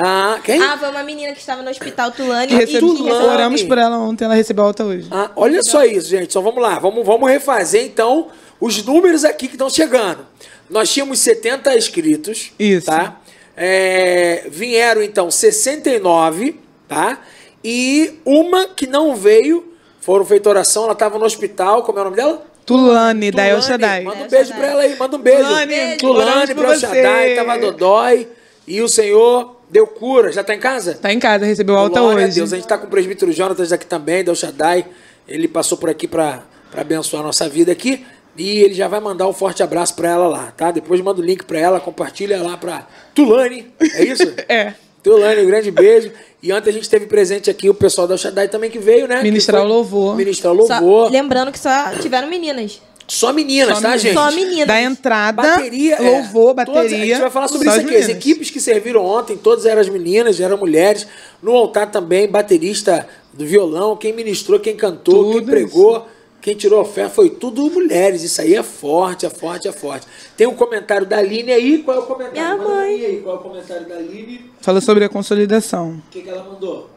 [0.00, 0.62] Ah, quem?
[0.62, 2.46] Ah, foi uma menina que estava no hospital Tulane.
[2.46, 3.26] Que recebe- e Tulane.
[3.26, 5.08] Oramos por ela ontem, ela recebeu alta hoje.
[5.10, 6.30] Ah, olha só isso, gente.
[6.30, 6.78] Então vamos lá.
[6.78, 8.28] Vamos, vamos refazer então
[8.60, 10.24] os números aqui que estão chegando.
[10.70, 12.52] Nós tínhamos 70 inscritos.
[12.58, 12.86] Isso.
[12.86, 13.16] Tá?
[13.56, 17.20] É, vieram então 69, tá?
[17.64, 22.04] E uma que não veio foram feita oração, ela estava no hospital, como é o
[22.04, 22.46] nome dela?
[22.64, 23.66] Tulane, da El Tulane.
[23.66, 24.04] Shaddai.
[24.04, 25.42] Manda um beijo pra ela aí, manda um beijo.
[25.42, 26.78] Tulane, Tulane por pra El.
[26.80, 28.28] Shaddai, tava dodói.
[28.66, 30.30] E o Senhor deu cura.
[30.32, 30.94] Já tá em casa?
[30.94, 32.36] Tá em casa, recebeu alta Glória a hoje.
[32.36, 32.52] Deus.
[32.52, 34.86] A gente tá com o presbítero Jonatas aqui também, Del Shaddai.
[35.26, 38.04] Ele passou por aqui pra pra abençoar a nossa vida aqui.
[38.36, 40.70] E ele já vai mandar um forte abraço pra ela lá, tá?
[40.70, 43.72] Depois manda o link pra ela, compartilha lá pra Tulane.
[43.94, 44.22] É isso?
[44.48, 44.74] É.
[45.02, 46.10] Tulane, um grande beijo.
[46.42, 49.22] E ontem a gente teve presente aqui o pessoal da Shaddai também que veio, né?
[49.22, 50.14] Ministrar o louvor.
[50.16, 51.10] Ministrar o Só- louvor.
[51.10, 52.80] lembrando que só tiveram meninas.
[53.10, 54.02] Só meninas, Só tá, meninas.
[54.02, 54.14] gente?
[54.14, 54.66] Só meninas.
[54.68, 56.98] Da entrada, Bateria, é, louvor, todas- bateria.
[56.98, 57.94] a gente vai falar sobre isso as aqui.
[57.96, 58.16] As meninas.
[58.16, 61.06] equipes que serviram ontem, todas eram as meninas, eram mulheres.
[61.42, 66.06] No altar também, baterista do violão, quem ministrou, quem cantou, quem Tudo pregou,
[66.42, 68.22] quem tirou oferta, foi tudo mulheres.
[68.22, 70.06] Isso aí é forte, é forte, é forte.
[70.36, 71.78] Tem um comentário da Aline aí.
[71.78, 72.32] Qual é o comentário?
[72.34, 73.04] Minha Manda mãe.
[73.06, 73.20] aí.
[73.22, 74.50] Qual é o comentário da Aline?
[74.60, 75.92] Falou sobre a consolidação.
[76.08, 76.90] O que, que ela mandou?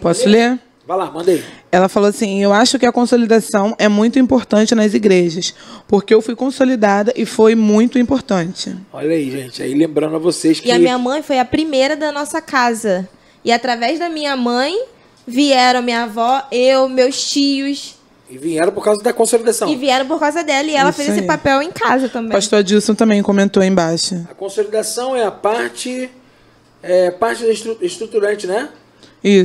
[0.00, 0.58] Posso ler?
[0.88, 1.44] Vai lá, manda aí.
[1.70, 5.54] Ela falou assim: Eu acho que a consolidação é muito importante nas igrejas,
[5.86, 8.74] porque eu fui consolidada e foi muito importante.
[8.90, 9.62] Olha aí, gente.
[9.62, 10.68] Aí lembrando a vocês que.
[10.68, 13.06] E a minha mãe foi a primeira da nossa casa.
[13.44, 14.74] E através da minha mãe
[15.26, 17.96] vieram minha avó, eu, meus tios.
[18.30, 19.68] E vieram por causa da consolidação.
[19.68, 20.68] E vieram por causa dela.
[20.68, 21.26] E ela Isso fez esse aí.
[21.26, 22.32] papel em casa também.
[22.32, 24.26] Pastor Adilson também comentou aí embaixo.
[24.30, 26.10] A consolidação é a parte.
[26.82, 28.70] É parte da estru- estruturante, né?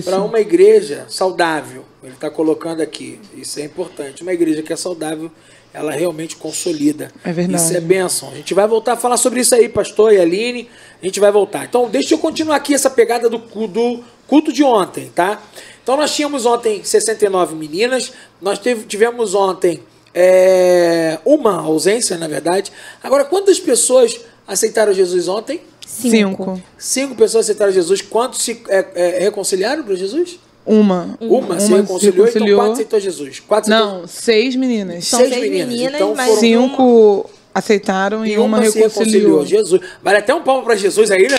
[0.06, 1.84] Para uma igreja saudável.
[2.04, 3.20] Ele está colocando aqui.
[3.36, 4.22] Isso é importante.
[4.24, 5.32] Uma igreja que é saudável,
[5.74, 7.12] ela realmente consolida.
[7.24, 7.64] É verdade.
[7.64, 8.30] Isso é bênção.
[8.30, 10.70] A gente vai voltar a falar sobre isso aí, pastor e Aline.
[11.02, 11.64] A gente vai voltar.
[11.66, 15.42] Então, deixa eu continuar aqui essa pegada do, do culto de ontem, tá?
[15.82, 18.12] Então, nós tínhamos ontem 69 meninas.
[18.42, 19.82] Nós teve- tivemos ontem
[20.14, 22.72] é, uma ausência, na verdade.
[23.02, 25.62] Agora, quantas pessoas aceitaram Jesus ontem?
[25.94, 26.62] Cinco.
[26.78, 28.02] Cinco pessoas aceitaram Jesus.
[28.02, 30.40] Quantos se é, é, reconciliaram para Jesus?
[30.66, 31.18] Uma.
[31.20, 32.58] Uma, se se reconciliou, então reconciliou.
[32.60, 33.40] quatro aceitou Jesus.
[33.42, 35.06] Quatro aceitou- Não, seis meninas.
[35.08, 35.68] São seis seis meninas.
[35.68, 38.90] meninas, então mas foram Cinco aceitaram e, e uma, uma reconciliou.
[38.90, 39.46] reconciliou.
[39.46, 39.82] Jesus.
[40.02, 41.38] Vale até um palmo para Jesus aí, né?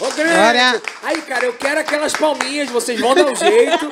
[0.00, 0.34] Ô, grande!
[0.34, 0.82] Glória.
[1.02, 3.90] Aí, cara, eu quero aquelas palminhas, vocês vão dar um jeito.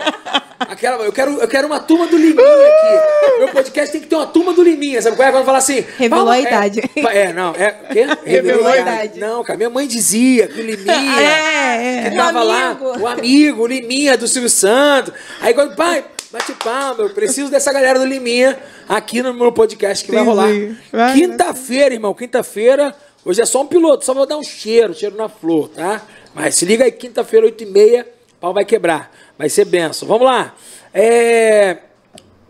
[0.59, 3.39] Aquela, eu, quero, eu quero uma turma do Liminha aqui.
[3.39, 5.01] Meu podcast tem que ter uma turma do Liminha.
[5.01, 5.33] Sabe qual é?
[5.33, 5.85] Quando fala assim.
[5.99, 6.81] Revelou a idade.
[6.97, 7.71] É, é, não, é.
[7.93, 8.07] Quê?
[8.25, 9.21] Revelou a idade.
[9.21, 10.93] Não, cara, minha mãe dizia que o Liminha.
[11.23, 12.11] É, é.
[12.11, 15.13] que O tava lá, o amigo, o Liminha do Silvio Santos.
[15.41, 20.03] Aí quando, pai, bate palma, eu preciso dessa galera do Liminha aqui no meu podcast
[20.03, 20.37] que vai Entendi.
[20.37, 20.77] rolar.
[20.91, 22.97] Vai, Quinta-feira, irmão, quinta-feira.
[23.23, 26.01] Hoje é só um piloto, só vou dar um cheiro, cheiro na flor, tá?
[26.35, 28.07] Mas se liga aí, quinta-feira, 8h30,
[28.41, 29.15] pau vai quebrar.
[29.37, 30.09] Vai ser benção.
[30.09, 30.55] Vamos lá.
[30.95, 31.79] É...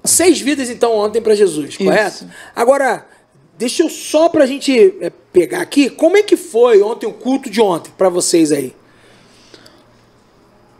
[0.05, 2.27] Seis vidas, então, ontem para Jesus, correto?
[2.55, 3.05] Agora,
[3.59, 7.51] deixa eu só pra gente é, pegar aqui, como é que foi ontem o culto
[7.51, 8.75] de ontem para vocês aí?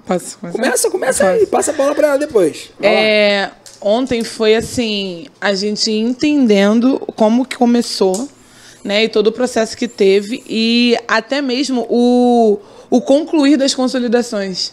[0.07, 0.59] Posso começar?
[0.59, 2.71] Começa, começa aí, passa a bola pra ela depois.
[2.79, 3.01] Vai lá.
[3.01, 8.29] É, ontem foi assim, a gente entendendo como que começou,
[8.83, 12.59] né, e todo o processo que teve e até mesmo o,
[12.91, 14.73] o concluir das consolidações.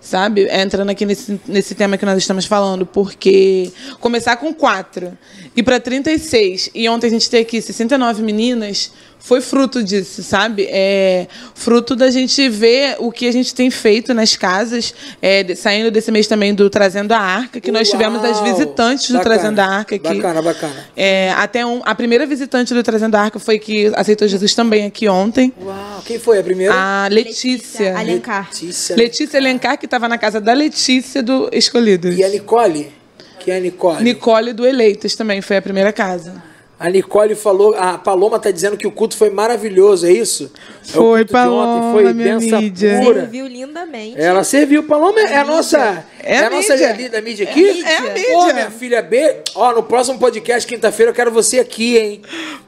[0.00, 0.48] Sabe?
[0.48, 5.18] Entrando aqui nesse, nesse tema que nós estamos falando, porque começar com quatro
[5.56, 10.66] e para 36, e ontem a gente ter aqui 69 meninas, foi fruto disso, sabe?
[10.70, 15.54] É fruto da gente ver o que a gente tem feito nas casas, é, de-
[15.56, 18.44] saindo desse mês também do Trazendo a Arca, que nós tivemos as Uau!
[18.44, 20.14] visitantes do Bacana, Trazendo a Arca aqui.
[20.14, 20.86] Bacana, bacana.
[20.96, 24.86] É, até um, a primeira visitante do Trazendo a Arca foi que aceitou Jesus também
[24.86, 25.52] aqui ontem.
[25.60, 26.72] Uau, quem foi a primeira?
[26.74, 27.98] A Letícia.
[27.98, 28.46] Alencar.
[28.50, 28.96] Letícia.
[28.96, 32.16] Letícia Elencar, que estava na casa da Letícia do Escolhidos.
[32.16, 32.92] E a Nicole?
[33.40, 34.02] Que é a Nicole?
[34.02, 36.42] Nicole do Eleitas também foi a primeira casa.
[36.80, 40.44] A Nicole falou, a Paloma tá dizendo que o culto foi maravilhoso, é isso?
[40.86, 43.00] É o Foi, de Paloma, foi minha benção mídia.
[43.02, 43.20] pura.
[43.22, 44.20] Serviu lindamente.
[44.20, 44.84] Ela serviu.
[44.84, 46.04] Paloma é a nossa.
[46.22, 46.92] É É a a nossa mídia.
[46.92, 47.82] líder da mídia aqui?
[47.84, 48.38] É a mídia.
[48.38, 49.38] Ô, minha filha B.
[49.56, 52.22] Ó, no próximo podcast, quinta-feira, eu quero você aqui, hein?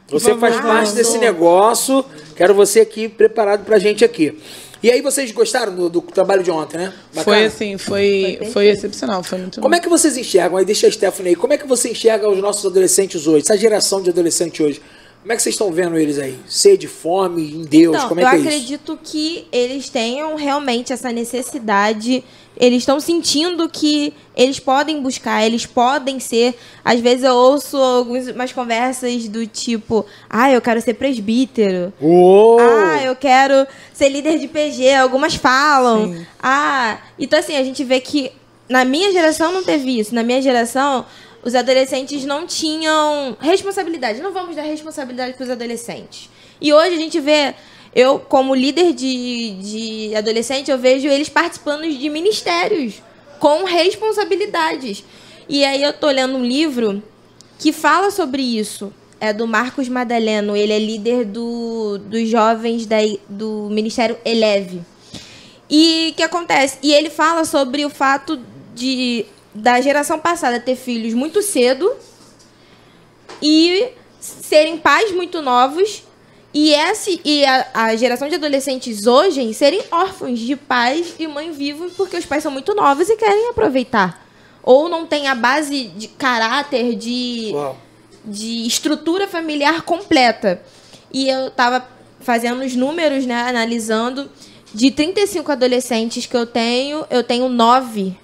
[0.08, 0.62] Você Vamos faz lá.
[0.62, 2.04] parte desse negócio.
[2.34, 4.36] Quero você aqui preparado pra gente aqui.
[4.82, 6.92] E aí, vocês gostaram do, do trabalho de ontem, né?
[7.14, 7.24] Bacana?
[7.24, 10.56] Foi assim, foi, foi excepcional, foi muito Como é que vocês enxergam?
[10.56, 11.36] Aí deixa a Stephanie aí.
[11.36, 13.44] Como é que você enxerga os nossos adolescentes hoje?
[13.44, 14.80] Essa geração de adolescente hoje?
[15.22, 16.38] Como é que vocês estão vendo eles aí?
[16.46, 17.94] Sede, fome, em Deus?
[17.94, 18.48] Não, Como é eu que é isso?
[18.48, 22.24] acredito que eles tenham realmente essa necessidade.
[22.56, 26.58] Eles estão sentindo que eles podem buscar, eles podem ser.
[26.82, 31.92] Às vezes eu ouço algumas conversas do tipo: ah, eu quero ser presbítero.
[32.00, 32.58] Uou!
[32.58, 34.94] Ah, eu quero ser líder de PG.
[34.94, 36.14] Algumas falam.
[36.14, 36.26] Sim.
[36.42, 38.32] Ah, então assim, a gente vê que
[38.70, 40.14] na minha geração não teve isso.
[40.14, 41.04] Na minha geração,
[41.42, 44.20] os adolescentes não tinham responsabilidade.
[44.20, 46.28] Não vamos dar responsabilidade para os adolescentes.
[46.60, 47.54] E hoje a gente vê,
[47.94, 53.02] eu como líder de, de adolescente, eu vejo eles participando de ministérios
[53.38, 55.02] com responsabilidades.
[55.48, 57.02] E aí eu tô lendo um livro
[57.58, 58.92] que fala sobre isso.
[59.18, 60.56] É do Marcos Madaleno.
[60.56, 62.98] Ele é líder do, dos jovens da,
[63.28, 64.82] do Ministério Eleve.
[65.68, 66.78] E o que acontece?
[66.82, 68.40] E ele fala sobre o fato
[68.74, 71.90] de da geração passada ter filhos muito cedo
[73.42, 73.88] e
[74.20, 76.04] serem pais muito novos
[76.52, 81.52] e, essa, e a, a, geração de adolescentes hoje serem órfãos de pais e mãe
[81.52, 84.26] vivos porque os pais são muito novos e querem aproveitar.
[84.62, 87.52] Ou não tem a base de caráter, de,
[88.24, 90.60] de estrutura familiar completa.
[91.12, 91.88] E eu estava
[92.20, 94.28] fazendo os números, né, analisando.
[94.74, 98.16] De 35 adolescentes que eu tenho, eu tenho nove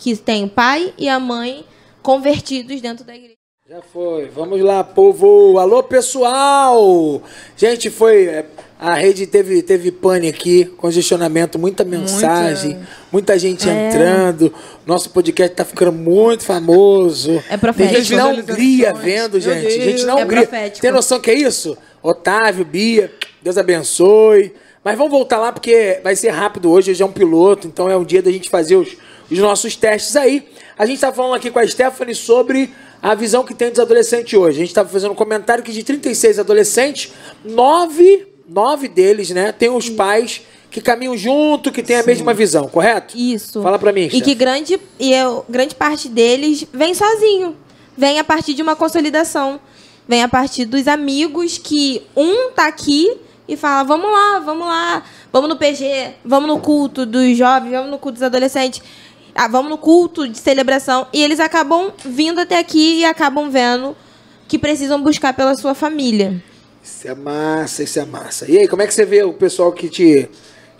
[0.00, 1.62] que têm o pai e a mãe
[2.02, 3.36] convertidos dentro da igreja.
[3.68, 4.28] Já foi.
[4.30, 5.58] Vamos lá, povo.
[5.58, 7.22] Alô, pessoal!
[7.54, 8.24] Gente, foi.
[8.24, 8.46] É,
[8.78, 13.88] a rede teve, teve pane aqui, congestionamento, muita mensagem, muita, muita gente é.
[13.88, 14.52] entrando.
[14.86, 17.44] Nosso podcast tá ficando muito famoso.
[17.48, 17.94] É profético.
[17.94, 19.70] Tem gente na Hungria vendo, gente.
[19.70, 20.42] Gente na é Hungria.
[20.42, 20.80] Profético.
[20.80, 21.76] Tem noção que é isso?
[22.02, 24.52] Otávio, Bia, Deus abençoe.
[24.82, 27.96] Mas vamos voltar lá porque vai ser rápido hoje, hoje é um piloto, então é
[27.96, 28.96] um dia da gente fazer os,
[29.30, 30.48] os nossos testes aí.
[30.76, 32.70] A gente está falando aqui com a Stephanie sobre
[33.02, 34.56] a visão que tem dos adolescentes hoje.
[34.56, 37.12] A gente estava fazendo um comentário que de 36 adolescentes,
[37.44, 42.68] nove, nove deles, né, tem os pais que caminham junto, que têm a mesma visão,
[42.68, 43.16] correto?
[43.16, 43.60] Isso.
[43.62, 44.08] Fala para mim.
[44.12, 47.56] E que grande e eu, grande parte deles vem sozinho,
[47.96, 49.58] vem a partir de uma consolidação,
[50.06, 55.02] vem a partir dos amigos que um tá aqui e fala: "Vamos lá, vamos lá,
[55.32, 58.80] vamos no PG, vamos no culto dos jovens, vamos no culto dos adolescentes"
[59.34, 61.06] ah, vamos no culto de celebração.
[61.12, 63.96] E eles acabam vindo até aqui e acabam vendo
[64.48, 66.42] que precisam buscar pela sua família.
[66.82, 68.50] Isso é massa, isso é massa.
[68.50, 70.28] E aí, como é que você vê o pessoal que te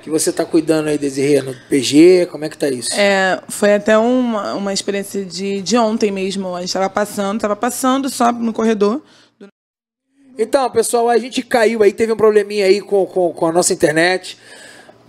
[0.03, 2.27] que você está cuidando aí, Desirê, no PG?
[2.31, 2.89] Como é que tá isso?
[2.95, 6.55] É, foi até uma, uma experiência de, de ontem mesmo.
[6.57, 9.03] A gente estava passando, estava passando só no corredor.
[10.39, 13.75] Então, pessoal, a gente caiu aí, teve um probleminha aí com, com, com a nossa
[13.75, 14.39] internet.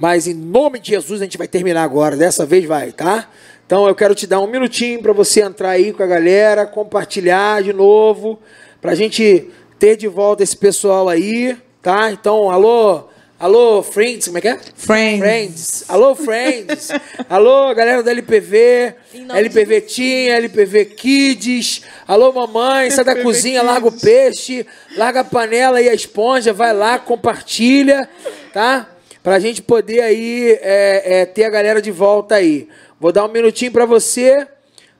[0.02, 2.18] Mas em nome de Jesus a gente vai terminar agora.
[2.18, 3.30] Dessa vez vai, tá?
[3.64, 7.62] Então eu quero te dar um minutinho para você entrar aí com a galera, compartilhar
[7.62, 8.40] de novo,
[8.82, 12.12] para a gente ter de volta esse pessoal aí, tá?
[12.12, 13.10] Então, alô,
[13.40, 14.60] alô, friends, como é que é?
[14.76, 15.20] Friends.
[15.20, 15.86] friends.
[15.88, 16.90] Alô, friends.
[17.30, 18.96] alô, galera da LPV,
[19.36, 21.84] LPV Tinha, LPV Kids.
[22.08, 24.66] Alô, mamãe, sai da cozinha, larga o peixe,
[24.98, 28.10] larga a panela e a esponja, vai lá, compartilha,
[28.52, 28.91] tá?
[29.24, 32.68] Para a gente poder aí é, é, ter a galera de volta aí.
[33.00, 34.48] Vou dar um minutinho para você,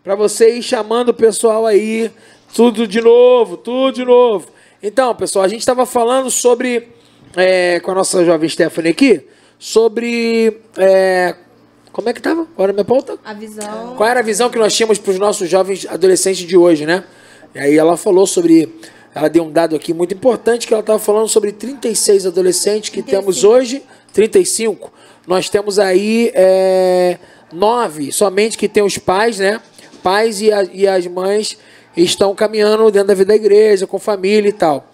[0.04, 2.12] para você ir chamando o pessoal aí,
[2.54, 4.48] tudo de novo, tudo de novo.
[4.82, 6.90] Então, pessoal, a gente estava falando sobre,
[7.36, 9.28] é, com a nossa jovem Stephanie aqui,
[9.60, 10.60] sobre.
[10.78, 11.36] É,
[11.92, 12.46] como é que estava?
[12.56, 13.18] Qual era a minha pauta?
[13.24, 13.96] A visão.
[13.96, 17.04] Qual era a visão que nós tínhamos para os nossos jovens adolescentes de hoje, né?
[17.54, 18.74] E aí ela falou sobre.
[19.14, 23.02] Ela deu um dado aqui muito importante que ela estava falando sobre 36 adolescentes que
[23.02, 23.12] 35.
[23.20, 24.92] temos hoje 35,
[25.26, 27.18] nós temos aí é,
[27.52, 29.62] nove somente que tem os pais, né?
[30.04, 31.58] Pais e, a, e as mães
[31.96, 34.90] estão caminhando dentro da vida da igreja, com família e tal.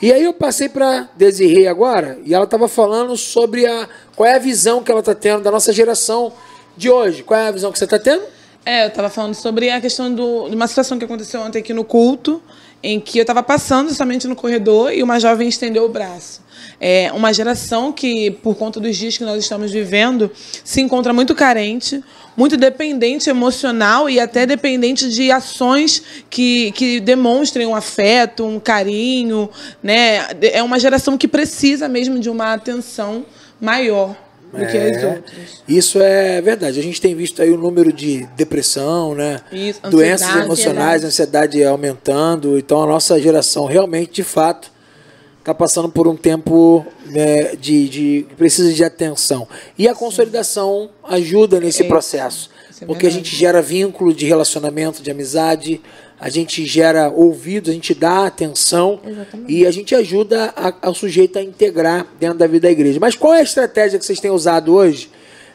[0.00, 4.34] E aí eu passei para Desirê agora, e ela estava falando sobre a qual é
[4.34, 6.32] a visão que ela está tendo da nossa geração
[6.76, 7.22] de hoje.
[7.22, 8.22] Qual é a visão que você está tendo?
[8.64, 11.72] É, eu estava falando sobre a questão do, de uma situação que aconteceu ontem aqui
[11.72, 12.42] no culto,
[12.82, 16.42] em que eu estava passando somente no corredor e uma jovem estendeu o braço
[16.84, 20.28] é, uma geração que, por conta dos dias que nós estamos vivendo,
[20.64, 22.02] se encontra muito carente,
[22.36, 29.48] muito dependente emocional e até dependente de ações que, que demonstrem um afeto, um carinho.
[29.80, 30.26] Né?
[30.52, 33.24] É uma geração que precisa mesmo de uma atenção
[33.60, 34.16] maior
[34.52, 35.62] do é, que as é, outras.
[35.66, 36.78] Isso é verdade.
[36.78, 39.40] A gente tem visto aí o número de depressão, né?
[39.50, 41.58] Isso, Doenças emocionais, ansiedade.
[41.58, 42.58] ansiedade aumentando.
[42.58, 44.70] Então a nossa geração realmente, de fato,
[45.42, 49.48] está passando por um tempo né, de, de precisa de atenção.
[49.76, 52.48] E a consolidação ajuda nesse é processo,
[52.80, 55.80] é porque a gente gera vínculo de relacionamento, de amizade,
[56.22, 59.52] a gente gera ouvido, a gente dá atenção Exatamente.
[59.52, 63.00] e a gente ajuda ao sujeito a integrar dentro da vida da igreja.
[63.00, 65.10] Mas qual é a estratégia que vocês têm usado hoje?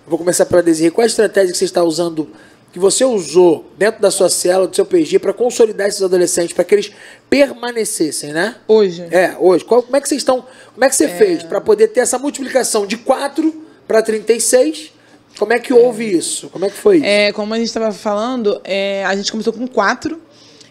[0.06, 0.91] vou começar pela Desirê.
[0.91, 2.30] Qual é a estratégia que você está usando
[2.73, 6.65] que você usou dentro da sua célula, do seu PG, para consolidar esses adolescentes, para
[6.65, 6.91] que eles
[7.30, 8.57] permanecessem, né?
[8.68, 9.07] Hoje.
[9.09, 9.63] É, hoje.
[9.63, 10.45] Qual, como é que vocês estão.
[10.74, 11.07] Como é que você é...
[11.07, 14.91] fez para poder ter essa multiplicação de 4 para 36?
[15.39, 16.18] Como é que houve é.
[16.18, 16.49] isso?
[16.49, 17.05] Como é que foi isso?
[17.05, 20.20] É, como a gente estava falando, é, a gente começou com quatro.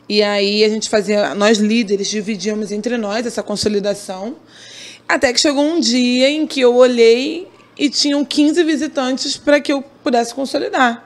[0.08, 4.36] E aí a gente fazia, nós líderes dividíamos entre nós essa consolidação.
[5.08, 7.48] Até que chegou um dia em que eu olhei
[7.78, 11.04] e tinham 15 visitantes para que eu pudesse consolidar.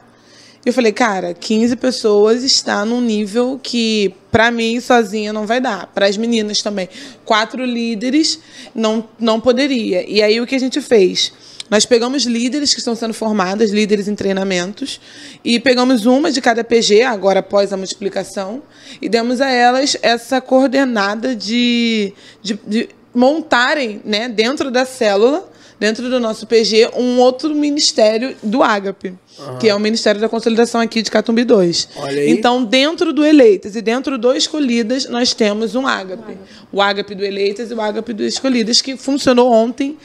[0.65, 5.87] Eu falei, cara, 15 pessoas está num nível que, para mim, sozinha não vai dar.
[5.87, 6.87] Para as meninas também.
[7.25, 8.39] Quatro líderes
[8.75, 10.05] não, não poderia.
[10.07, 11.33] E aí o que a gente fez?
[11.71, 15.01] Nós pegamos líderes que estão sendo formadas, líderes em treinamentos,
[15.45, 18.63] e pegamos uma de cada PG, agora após a multiplicação,
[19.01, 22.13] e demos a elas essa coordenada de,
[22.43, 25.49] de, de montarem né, dentro da célula
[25.81, 29.59] dentro do nosso PG, um outro ministério do Ágape, uhum.
[29.59, 31.89] que é o Ministério da Consolidação aqui de Catumbi 2.
[32.29, 36.37] Então, dentro do Eleitas e dentro do Escolhidas, nós temos um Ágape.
[36.71, 39.97] O Ágape do Eleitas e o Ágape do Escolhidas, que funcionou ontem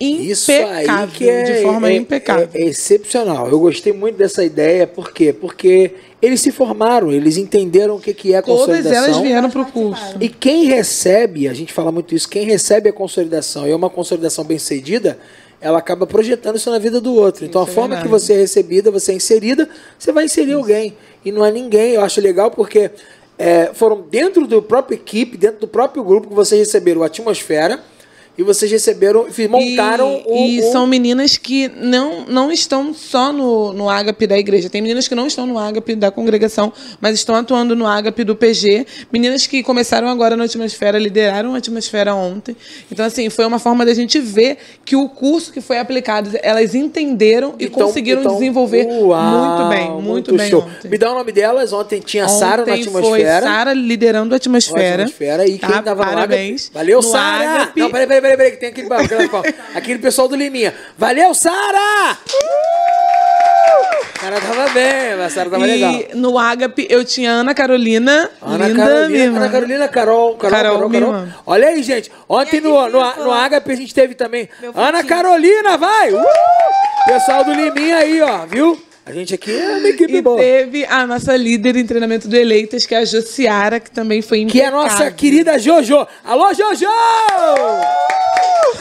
[0.00, 2.48] impecável, é, de forma é, impecável.
[2.52, 3.48] É, é, excepcional.
[3.48, 5.32] Eu gostei muito dessa ideia, por quê?
[5.32, 8.92] Porque eles se formaram, eles entenderam o que, que é a consolidação.
[8.92, 10.16] Todas elas vieram para o curso.
[10.20, 13.90] E quem recebe, a gente fala muito isso, quem recebe a consolidação e é uma
[13.90, 15.18] consolidação bem cedida,
[15.60, 17.44] ela acaba projetando isso na vida do outro.
[17.44, 18.08] Então, isso a é forma verdade.
[18.08, 19.68] que você é recebida, você é inserida,
[19.98, 20.58] você vai inserir isso.
[20.58, 20.96] alguém.
[21.24, 21.92] E não é ninguém.
[21.94, 22.90] Eu acho legal porque
[23.38, 27.80] é, foram dentro do próprio equipe, dentro do próprio grupo que vocês receberam a atmosfera
[28.36, 30.72] e vocês receberam, montaram e, o, E o...
[30.72, 34.68] são meninas que não, não estão só no, no ágape da igreja.
[34.68, 38.34] Tem meninas que não estão no ágape da congregação, mas estão atuando no ágape do
[38.34, 38.86] PG.
[39.12, 42.56] Meninas que começaram agora na Atmosfera, lideraram a Atmosfera ontem.
[42.90, 46.74] Então, assim, foi uma forma da gente ver que o curso que foi aplicado, elas
[46.74, 50.62] entenderam e então, conseguiram então, desenvolver uau, muito bem, muito, muito bem show.
[50.62, 50.88] Ontem.
[50.88, 51.72] Me dá o nome delas.
[51.72, 53.04] Ontem tinha Sara na Atmosfera.
[53.04, 55.02] foi Sara liderando a Atmosfera.
[55.02, 55.46] A atmosfera.
[55.46, 56.70] E quem tá, tava parabéns.
[56.72, 56.92] no ágape?
[56.92, 57.72] Valeu, Sara!
[57.76, 58.88] Não, peraí, peraí peraí, peraí, que tem aquele,
[59.74, 60.74] aquele pessoal do Liminha.
[60.96, 62.18] Valeu, Sara!
[64.14, 65.94] Cara, tava bem, a Sara tava e legal.
[66.14, 68.30] no Agape eu tinha Ana Carolina.
[68.40, 71.28] Ana linda, Carolina, Ana Carolina, Carol, Carol, Carol, Carol, Carol.
[71.44, 72.10] Olha aí, gente.
[72.26, 76.10] Ontem no, no, no Agape a gente teve também Ana Carolina, vai!
[76.12, 76.24] Uh!
[77.06, 78.80] Pessoal do Liminha aí, ó, viu?
[79.06, 80.38] A gente aqui é uma equipe e boa.
[80.38, 84.38] teve a nossa líder em treinamento do Eleitas, que é a Josiara, que também foi
[84.38, 84.62] impecável.
[84.62, 86.06] Que é a nossa querida Jojo.
[86.24, 86.86] Alô, Jojo!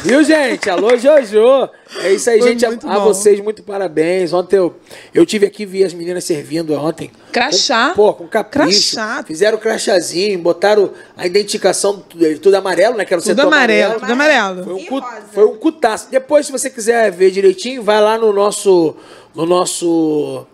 [0.01, 0.69] Viu, gente?
[0.69, 1.69] Alô, Jojo!
[1.97, 2.65] É isso aí, foi gente.
[2.65, 4.31] A, a, vocês, muito parabéns.
[4.31, 4.73] Ontem eu,
[5.13, 7.11] eu tive aqui, vi as meninas servindo ontem.
[7.33, 7.89] Crachá.
[7.89, 8.95] Com, pô, com capricho.
[8.95, 9.23] Crachá.
[9.23, 13.03] Fizeram crachazinho, botaram a identificação tudo, tudo amarelo, né?
[13.03, 13.99] Que era o tudo setor amarelo.
[13.99, 14.63] Tudo amarelo.
[14.63, 15.01] Foi um,
[15.33, 16.09] foi um cutaço.
[16.09, 18.95] Depois, se você quiser ver direitinho, vai lá no nosso
[19.35, 20.45] no nosso.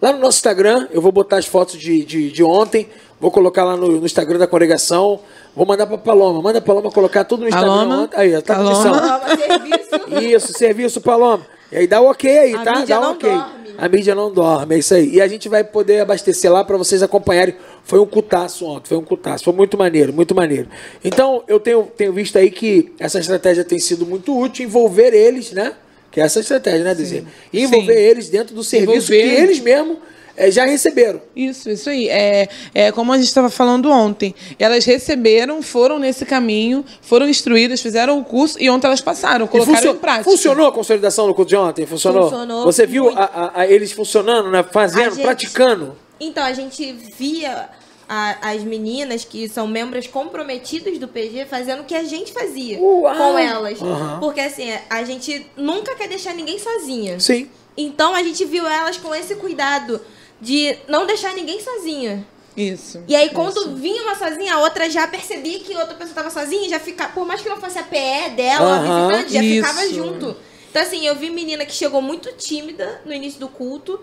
[0.00, 2.88] Lá no nosso Instagram, eu vou botar as fotos de, de, de ontem,
[3.20, 5.20] vou colocar lá no, no, Instagram da congregação,
[5.54, 6.40] vou mandar para Paloma.
[6.40, 7.70] Manda a Paloma colocar tudo no Instagram.
[7.70, 8.10] Paloma.
[8.14, 9.20] Aí, tá Paloma.
[9.36, 10.24] serviço.
[10.24, 11.46] Isso, serviço, Paloma.
[11.70, 12.84] E aí dá o ok aí, a tá?
[12.84, 13.30] Dá o ok.
[13.30, 13.60] Dorme.
[13.80, 15.14] A mídia não dorme, é isso aí.
[15.14, 17.54] E a gente vai poder abastecer lá para vocês acompanharem.
[17.82, 19.44] Foi um cutaço ontem, foi um cutaço.
[19.44, 20.68] Foi muito maneiro, muito maneiro.
[21.02, 25.52] Então, eu tenho, tenho visto aí que essa estratégia tem sido muito útil, envolver eles,
[25.52, 25.74] né?
[26.10, 27.24] Que é essa estratégia, né, Dezê?
[27.52, 28.00] E envolver Sim.
[28.00, 29.36] eles dentro do serviço envolver...
[29.36, 29.98] que eles mesmos
[30.36, 31.20] é, já receberam.
[31.36, 32.08] Isso, isso aí.
[32.08, 34.34] É, é como a gente estava falando ontem.
[34.58, 39.92] Elas receberam, foram nesse caminho, foram instruídas, fizeram o curso e ontem elas passaram, colocaram
[39.92, 40.24] em prática.
[40.24, 41.84] Funcionou a consolidação no curso de ontem?
[41.84, 42.30] Funcionou?
[42.30, 42.64] Funcionou.
[42.64, 44.62] Você viu a, a, a, eles funcionando, né?
[44.62, 45.22] fazendo, gente...
[45.22, 45.94] praticando?
[46.18, 47.68] Então, a gente via
[48.12, 52.76] a, as meninas que são membros comprometidos do PG fazendo o que a gente fazia
[52.80, 53.14] Uau.
[53.14, 53.80] com elas.
[53.80, 54.18] Uhum.
[54.18, 57.20] Porque assim, a gente nunca quer deixar ninguém sozinha.
[57.20, 57.48] Sim.
[57.76, 60.00] Então a gente viu elas com esse cuidado
[60.40, 62.26] de não deixar ninguém sozinha.
[62.56, 63.00] Isso.
[63.06, 63.76] E aí, quando isso.
[63.76, 67.24] vinha uma sozinha, a outra já percebia que outra pessoa estava sozinha, já ficava, por
[67.24, 69.68] mais que não fosse a PE dela, uhum, a visitante, já isso.
[69.68, 70.36] ficava junto.
[70.68, 74.00] Então, assim, eu vi menina que chegou muito tímida no início do culto,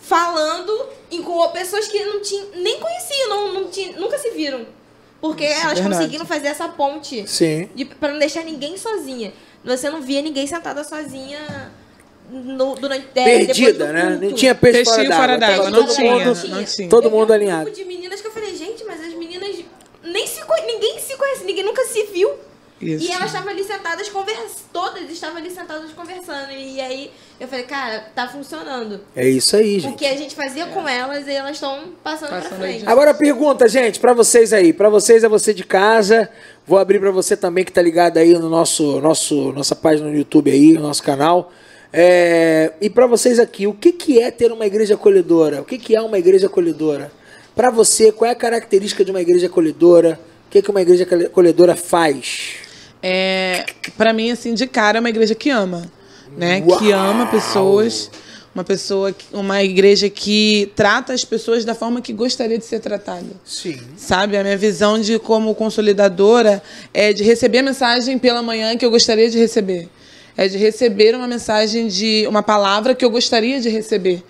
[0.00, 4.66] falando em, com pessoas que não tinham, nem conheciam, não, não tinha, nunca se viram.
[5.20, 5.96] Porque Isso, elas verdade.
[5.96, 7.28] conseguiram fazer essa ponte.
[7.28, 7.68] Sim.
[7.74, 9.32] De, pra não deixar ninguém sozinha.
[9.62, 11.70] Você não via ninguém sentada sozinha
[12.30, 14.18] no, durante é, Perdida, né?
[14.22, 15.68] Não tinha peixe Peixinho fora d'água.
[15.70, 16.56] Não, não, tinha, não tinha.
[16.56, 16.88] Não tinha.
[16.88, 17.68] Todo mundo alinhado.
[17.68, 19.56] Um de meninas que eu falei, gente, mas as meninas
[20.02, 22.30] nem se ninguém se conhece, ninguém nunca se viu.
[22.80, 23.04] Isso.
[23.04, 26.50] E elas estavam ali sentadas conversando, todas estavam ali sentadas conversando.
[26.50, 29.00] E aí eu falei, cara, tá funcionando.
[29.14, 29.94] É isso aí, gente.
[29.94, 30.66] O que a gente fazia é.
[30.66, 32.84] com elas e elas estão passando, passando pra frente.
[32.86, 36.30] Agora pergunta, gente, para vocês aí, para vocês é você de casa.
[36.66, 40.16] Vou abrir para você também que tá ligado aí no nosso, nosso nossa página no
[40.16, 41.52] YouTube aí, no nosso canal.
[41.92, 45.60] É, e para vocês aqui, o que, que é ter uma igreja acolhedora?
[45.60, 47.12] O que, que é uma igreja acolhedora?
[47.54, 50.18] Para você, qual é a característica de uma igreja acolhedora?
[50.46, 52.59] O que, que uma igreja acolhedora faz?
[53.02, 53.64] É,
[53.96, 55.90] para mim, assim, de cara, é uma igreja que ama,
[56.36, 56.62] né?
[56.66, 56.78] Uau.
[56.78, 58.10] Que ama pessoas,
[58.54, 63.28] uma pessoa, uma igreja que trata as pessoas da forma que gostaria de ser tratada.
[63.44, 63.78] Sim.
[63.96, 64.36] Sabe?
[64.36, 68.90] A minha visão de como consolidadora é de receber a mensagem pela manhã que eu
[68.90, 69.88] gostaria de receber.
[70.36, 74.22] é de receber uma mensagem de uma palavra que eu gostaria de receber.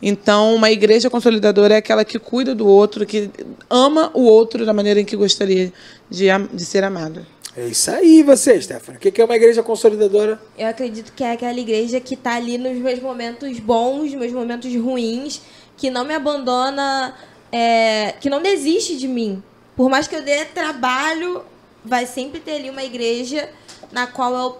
[0.00, 3.30] Então, uma igreja consolidadora é aquela que cuida do outro, que
[3.68, 5.72] ama o outro da maneira em que gostaria
[6.10, 7.26] de, de ser amado.
[7.58, 8.98] É isso aí, você, Stephanie.
[8.98, 10.40] O que é uma igreja consolidadora?
[10.56, 14.72] Eu acredito que é aquela igreja que está ali nos meus momentos bons, meus momentos
[14.76, 15.40] ruins,
[15.76, 17.16] que não me abandona,
[17.50, 19.42] é, que não desiste de mim.
[19.74, 21.42] Por mais que eu dê trabalho,
[21.84, 23.50] vai sempre ter ali uma igreja
[23.90, 24.58] na qual eu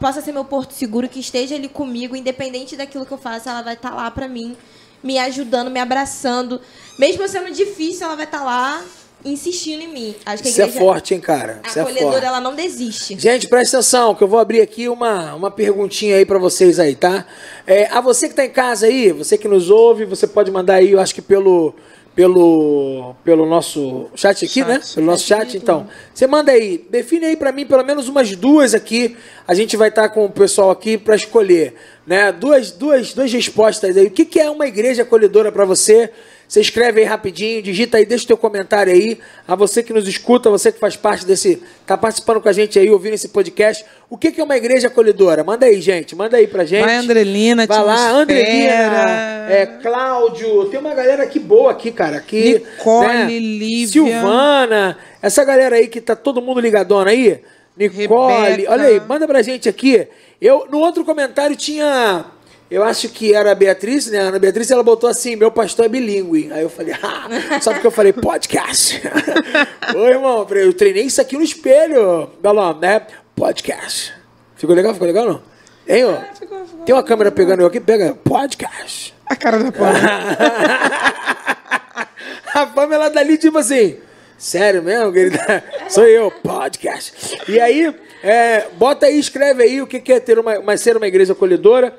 [0.00, 3.62] possa ser meu porto seguro, que esteja ali comigo, independente daquilo que eu faço, ela
[3.62, 4.56] vai estar tá lá para mim,
[5.04, 6.60] me ajudando, me abraçando.
[6.98, 8.84] Mesmo sendo difícil, ela vai estar tá lá
[9.24, 10.14] insistindo em mim.
[10.24, 11.60] Acho que a Isso é forte, hein, cara?
[11.66, 12.26] Isso a é acolhedora, forte.
[12.26, 13.18] ela não desiste.
[13.18, 16.94] Gente, presta atenção, que eu vou abrir aqui uma, uma perguntinha aí para vocês aí,
[16.94, 17.26] tá?
[17.66, 20.74] É, a você que tá em casa aí, você que nos ouve, você pode mandar
[20.74, 21.74] aí, eu acho que pelo
[22.14, 24.74] pelo, pelo nosso chat aqui, né?
[24.74, 24.94] chat, né?
[24.94, 25.88] Pelo nosso chat, então.
[26.12, 29.16] Você manda aí, define aí para mim pelo menos umas duas aqui.
[29.46, 31.74] A gente vai estar tá com o pessoal aqui para escolher,
[32.06, 32.32] né?
[32.32, 34.06] Duas, duas, duas respostas aí.
[34.06, 36.10] O que, que é uma igreja acolhedora para você?
[36.50, 39.20] Você escreve aí rapidinho, digita aí, deixa o teu comentário aí.
[39.46, 42.76] A você que nos escuta, você que faz parte desse, tá participando com a gente
[42.76, 43.84] aí, ouvindo esse podcast.
[44.10, 45.44] O que, que é uma igreja acolhedora?
[45.44, 46.16] Manda aí, gente.
[46.16, 46.84] Manda aí pra gente.
[46.84, 50.64] Vai, Andrelina, Vai lá, Andrelina, é, Cláudio.
[50.64, 52.16] Tem uma galera aqui boa aqui, cara.
[52.16, 53.26] Aqui, Nicole, né?
[53.26, 53.86] Lívia.
[53.86, 54.98] Silvana.
[55.22, 57.40] Essa galera aí que tá todo mundo ligadona aí.
[57.76, 58.50] Nicole.
[58.50, 58.72] Rebeca.
[58.72, 60.04] Olha aí, manda pra gente aqui.
[60.42, 62.24] Eu, no outro comentário tinha
[62.70, 64.20] eu acho que era a Beatriz, né?
[64.20, 66.52] A Ana Beatriz, ela botou assim: meu pastor é bilíngue.
[66.52, 69.02] Aí eu falei, ah, só porque eu falei podcast.
[69.96, 73.02] Ô, irmão, eu treinei isso aqui no espelho, Belão, né?
[73.34, 74.14] Podcast.
[74.54, 74.92] Ficou legal?
[74.92, 75.42] Ficou legal não?
[75.88, 76.12] Hein, ó?
[76.12, 79.14] É, ficou, ficou, Tem uma câmera pegando eu aqui, pega podcast.
[79.26, 80.08] A cara da Pamela.
[82.54, 83.96] a Pamela dali, tipo assim.
[84.38, 85.64] Sério mesmo, querida?
[85.88, 87.36] Sou eu, podcast.
[87.48, 91.06] E aí, é, bota aí, escreve aí o que é ter uma, uma, ser uma
[91.06, 91.94] igreja acolhedora.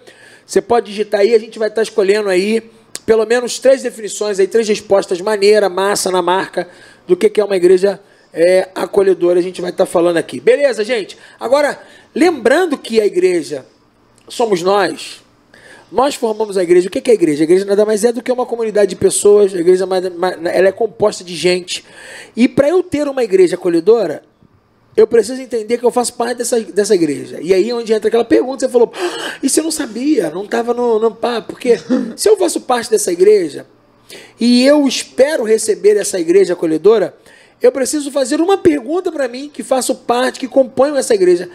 [0.52, 2.62] Você pode digitar aí, a gente vai estar escolhendo aí
[3.06, 6.68] pelo menos três definições aí, três respostas maneira, massa na marca
[7.08, 8.02] do que é uma igreja
[8.34, 9.40] é, acolhedora.
[9.40, 10.42] A gente vai estar falando aqui.
[10.42, 11.18] Beleza, gente?
[11.40, 11.82] Agora,
[12.14, 13.66] lembrando que a igreja
[14.28, 15.24] somos nós.
[15.90, 16.90] Nós formamos a igreja.
[16.90, 17.44] O que é a igreja?
[17.44, 19.56] A igreja nada mais é do que uma comunidade de pessoas.
[19.56, 19.88] A igreja
[20.54, 21.86] ela é composta de gente.
[22.36, 24.22] E para eu ter uma igreja acolhedora,
[24.96, 27.40] eu preciso entender que eu faço parte dessa, dessa igreja.
[27.42, 30.44] E aí é onde entra aquela pergunta, você falou, ah, e você não sabia, não
[30.44, 31.80] estava no, no papo, porque
[32.16, 33.66] se eu faço parte dessa igreja
[34.40, 37.16] e eu espero receber essa igreja acolhedora,
[37.62, 41.50] eu preciso fazer uma pergunta para mim, que faço parte, que componho essa igreja.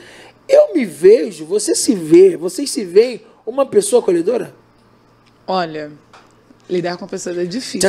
[0.48, 4.54] Eu me vejo, você se vê, vocês se veem uma pessoa acolhedora?
[5.46, 5.92] Olha,
[6.68, 7.80] Lidar com pessoas é difícil.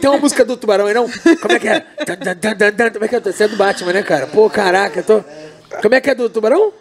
[0.00, 1.08] Tem uma música do Tubarão aí, não?
[1.08, 1.80] Como é que é?
[2.92, 3.20] Como é que é?
[3.20, 4.26] Você é do Batman, né, cara?
[4.26, 5.22] Pô, caraca, tô...
[5.80, 6.72] Como é que é do Tubarão?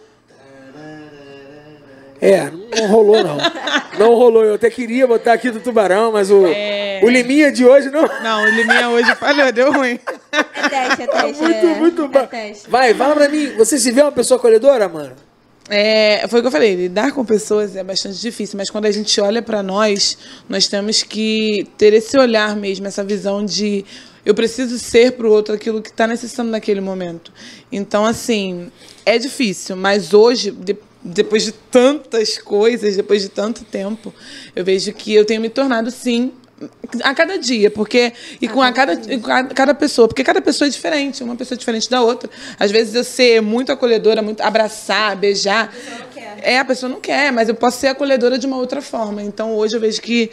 [2.22, 3.38] É, não rolou não.
[4.00, 4.44] Não rolou.
[4.44, 7.00] Eu até queria botar aqui do Tubarão, mas o, é...
[7.04, 8.02] o Liminha de hoje não.
[8.24, 10.00] Não, o Liminha hoje falhou, deu ruim.
[10.32, 11.44] É teste, é teste.
[11.44, 11.76] Muito, é...
[11.76, 12.28] muito bom.
[12.32, 15.14] É Vai, fala pra mim, você se vê uma pessoa acolhedora, mano?
[15.68, 18.92] É, foi o que eu falei, lidar com pessoas é bastante difícil, mas quando a
[18.92, 20.16] gente olha para nós,
[20.48, 23.84] nós temos que ter esse olhar mesmo, essa visão de
[24.24, 27.32] eu preciso ser para o outro aquilo que está necessitando naquele momento.
[27.72, 28.72] Então, assim,
[29.06, 34.14] é difícil, mas hoje, de, depois de tantas coisas, depois de tanto tempo,
[34.56, 36.32] eu vejo que eu tenho me tornado, sim,
[37.04, 40.42] a cada dia, porque e com a cada, e com a cada pessoa, porque cada
[40.42, 42.30] pessoa é diferente, uma pessoa é diferente da outra.
[42.60, 45.74] Às vezes eu ser muito acolhedora, muito abraçar, beijar,
[46.18, 49.22] a é a pessoa não quer, mas eu posso ser acolhedora de uma outra forma.
[49.22, 50.32] Então hoje eu vejo que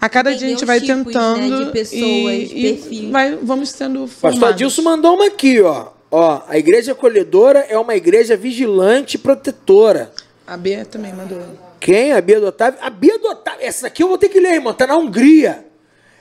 [0.00, 3.70] a cada dia a gente vai tipos, tentando né, de pessoas, e, e vai, vamos
[3.70, 4.40] sendo formados.
[4.40, 5.88] Pastor Adilson mandou uma aqui, ó.
[6.10, 10.12] Ó, a igreja acolhedora é uma igreja vigilante e protetora.
[10.46, 11.40] A Bia também mandou.
[11.80, 12.12] Quem?
[12.12, 12.78] A Bia do Otávio?
[12.82, 13.60] A Bia do Otávio.
[13.62, 14.74] Essa aqui eu vou ter que ler, irmão.
[14.74, 15.64] Tá na Hungria.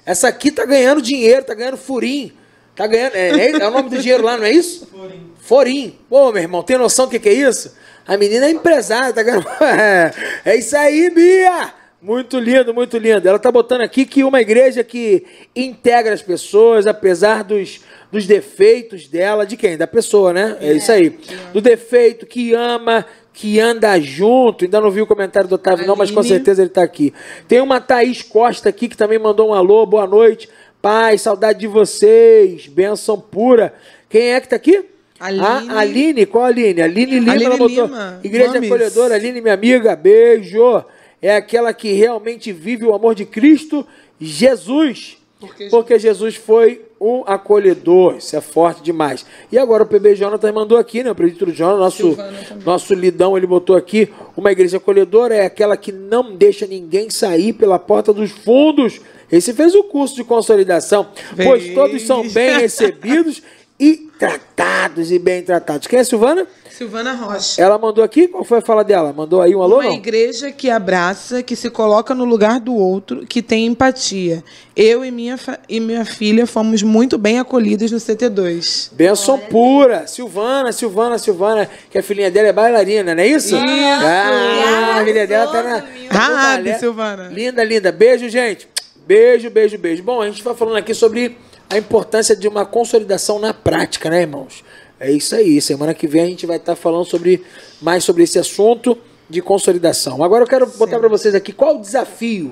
[0.05, 2.33] Essa aqui tá ganhando dinheiro, tá ganhando furim.
[2.75, 3.15] Tá ganhando.
[3.15, 4.87] É, é, é o nome do dinheiro lá, não é isso?
[4.87, 5.31] Forim.
[5.39, 5.99] Forim.
[6.09, 7.75] Pô, meu irmão, tem noção do que, que é isso?
[8.07, 9.45] A menina é empresária, tá ganhando.
[10.45, 11.80] é isso aí, Bia!
[12.01, 13.27] Muito lindo, muito lindo.
[13.29, 15.23] Ela tá botando aqui que uma igreja que
[15.55, 17.79] integra as pessoas, apesar dos,
[18.11, 19.77] dos defeitos dela, de quem?
[19.77, 20.57] Da pessoa, né?
[20.59, 21.15] É, é isso aí.
[21.53, 24.65] Do defeito, que ama, que anda junto.
[24.65, 25.87] Ainda não vi o comentário do Otávio, Aline.
[25.89, 27.13] não, mas com certeza ele está aqui.
[27.47, 30.49] Tem uma Thaís Costa aqui que também mandou um alô, boa noite.
[30.81, 33.75] Pai, saudade de vocês, benção pura.
[34.09, 34.85] Quem é que está aqui?
[35.19, 35.69] Aline.
[35.69, 36.81] A Aline, qual a Aline?
[36.81, 37.85] Aline Lima, Aline ela botou.
[37.85, 38.19] Lima.
[38.23, 38.71] Igreja Mames.
[38.71, 40.83] Acolhedora, Aline, minha amiga, beijo.
[41.21, 43.85] É aquela que realmente vive o amor de Cristo,
[44.19, 45.17] Jesus.
[45.39, 48.17] Porque, porque Jesus foi o acolhedor.
[48.17, 49.25] Isso é forte demais.
[49.51, 51.09] E agora o PB Jonathan mandou aqui, né?
[51.09, 52.17] O presbítero Jonathan, nosso,
[52.63, 54.09] nosso lidão, ele botou aqui.
[54.37, 59.01] Uma igreja acolhedora é aquela que não deixa ninguém sair pela porta dos fundos.
[59.31, 61.07] Esse fez o curso de consolidação,
[61.43, 63.41] pois todos são bem recebidos
[63.81, 65.87] e tratados e bem tratados.
[65.87, 66.45] Quem é a Silvana?
[66.69, 67.59] Silvana Rocha.
[67.59, 69.11] Ela mandou aqui, qual foi a fala dela?
[69.11, 69.77] Mandou aí um alô?
[69.77, 69.93] Uma não?
[69.93, 74.43] igreja que abraça, que se coloca no lugar do outro, que tem empatia.
[74.75, 75.35] Eu e minha,
[75.67, 78.91] e minha filha fomos muito bem acolhidas no CT2.
[78.93, 80.05] Benção pura.
[80.05, 83.55] Silvana, Silvana, Silvana, que a filhinha dela é bailarina, não é isso?
[83.55, 83.65] Isso.
[83.65, 85.77] Ah, a filha dela tá na.
[86.11, 86.77] Rabi, balé.
[86.77, 87.29] Silvana.
[87.29, 87.91] Linda, linda.
[87.91, 88.69] Beijo, gente.
[89.07, 90.03] Beijo, beijo, beijo.
[90.03, 91.35] Bom, a gente vai falando aqui sobre
[91.71, 94.63] a importância de uma consolidação na prática, né, irmãos?
[94.99, 95.59] É isso aí.
[95.61, 97.43] Semana que vem a gente vai estar falando sobre
[97.81, 98.97] mais sobre esse assunto
[99.29, 100.23] de consolidação.
[100.23, 102.51] Agora eu quero botar para vocês aqui qual o desafio,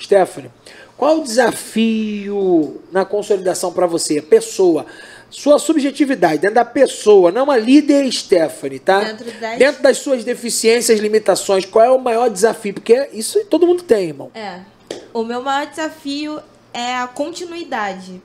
[0.00, 0.50] Stephanie.
[0.96, 4.84] Qual o desafio na consolidação para você, pessoa?
[5.30, 9.00] Sua subjetividade, dentro da pessoa, não a líder Stephanie, tá?
[9.00, 12.74] Dentro das- dentro das suas deficiências, limitações, qual é o maior desafio?
[12.74, 14.30] Porque isso todo mundo tem, irmão.
[14.34, 14.60] É.
[15.12, 16.40] O meu maior desafio
[16.72, 18.22] é a continuidade.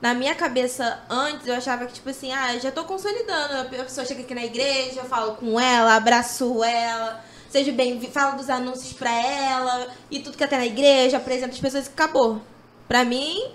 [0.00, 3.60] Na minha cabeça, antes, eu achava que, tipo assim, ah, eu já tô consolidando.
[3.60, 8.36] A pessoa chega aqui na igreja, eu falo com ela, abraço ela, seja bem, falo
[8.36, 12.42] dos anúncios pra ela, e tudo que até na igreja, apresento as pessoas e acabou.
[12.86, 13.50] Pra mim,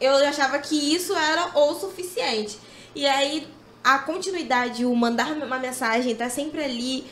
[0.00, 2.58] eu achava que isso era o suficiente.
[2.94, 3.46] E aí,
[3.84, 7.06] a continuidade, o mandar uma mensagem, tá sempre ali,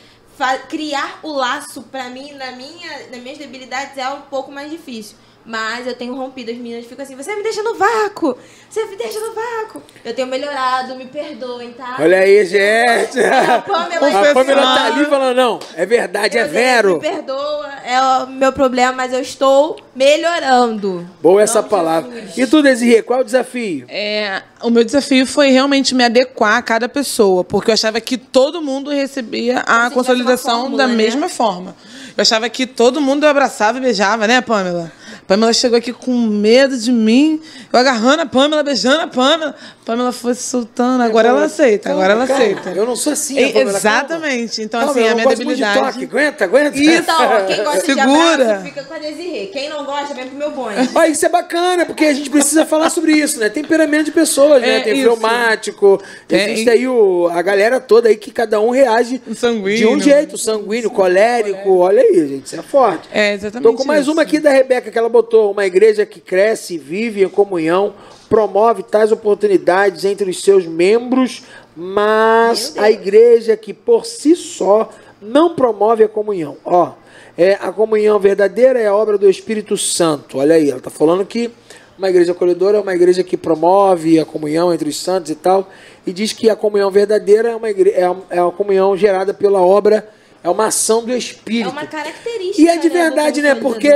[0.67, 5.15] criar o laço, pra mim, na minha, nas minhas debilidades, é um pouco mais difícil.
[5.47, 8.37] Mas eu tenho rompido, as meninas ficam assim, você me deixa no vácuo!
[8.69, 9.81] Você me deixa no vácuo!
[10.03, 11.95] Eu tenho melhorado, me perdoem, tá?
[12.01, 13.17] Olha aí, gente.
[13.23, 16.93] A Pamela- A Pamela tá ali falando, não, é verdade, é Meu Deus, vero.
[16.95, 21.07] Me perdoa, é o meu problema, mas eu estou melhorando.
[21.21, 22.11] Boa essa palavra.
[22.11, 22.37] Jesus.
[22.37, 23.85] E tu, Desirê, qual é o desafio?
[23.87, 28.17] É, o meu desafio foi realmente me adequar a cada pessoa, porque eu achava que
[28.17, 30.95] todo mundo recebia a consolidação fórmula, da né?
[30.95, 31.73] mesma forma.
[32.17, 34.91] Eu achava que todo mundo abraçava e beijava, né, Pamela?
[35.27, 39.53] Pamela chegou aqui com medo de mim, eu agarrando a Pamela, beijando a Pamela.
[39.85, 42.69] Pamela foi se soltando, agora ela aceita, agora ela Calma, aceita.
[42.71, 44.61] Eu não sou assim, E- Pamela, Exatamente.
[44.61, 45.93] Então, Calma, assim, eu a minha gosto muito de debilidade.
[45.93, 46.05] toque.
[46.05, 46.77] Aguenta, aguenta.
[46.77, 48.05] Então, ó, quem gosta Segura.
[48.05, 49.45] de abraço, fica com a Desirê.
[49.47, 50.89] Quem não gosta, vem pro meu bonde.
[50.95, 53.49] Ó, isso é bacana, porque a gente precisa falar sobre isso, né?
[53.49, 54.77] Temperamento de pessoas, né?
[54.77, 55.03] É, Tem isso.
[55.03, 56.51] fleumático, Tem.
[56.51, 59.77] existe aí o, a galera toda aí que cada um reage sanguíneo.
[59.77, 61.77] de um jeito, sanguíneo, colérico.
[61.79, 63.07] Olha aí, gente, isso é forte.
[63.11, 63.63] É, exatamente.
[63.69, 64.11] Tô com mais isso.
[64.11, 65.51] uma aqui da Rebeca que ela botou.
[65.51, 67.93] Uma igreja que cresce, vive em comunhão,
[68.29, 71.43] promove tais oportunidades entre os seus membros,
[71.75, 74.89] mas a igreja que por si só
[75.21, 76.57] não promove a comunhão.
[76.63, 76.91] Ó,
[77.37, 80.37] é, a comunhão verdadeira é a obra do Espírito Santo.
[80.37, 81.49] Olha aí, ela tá falando que
[81.97, 85.67] uma igreja acolhedora é uma igreja que promove a comunhão entre os santos e tal,
[86.05, 89.33] e diz que a comunhão verdadeira é uma, igre- é uma, é uma comunhão gerada
[89.33, 90.07] pela obra,
[90.43, 91.69] é uma ação do Espírito.
[91.69, 92.61] É uma característica.
[92.61, 93.55] E é de né, verdade, né?
[93.55, 93.89] Porque.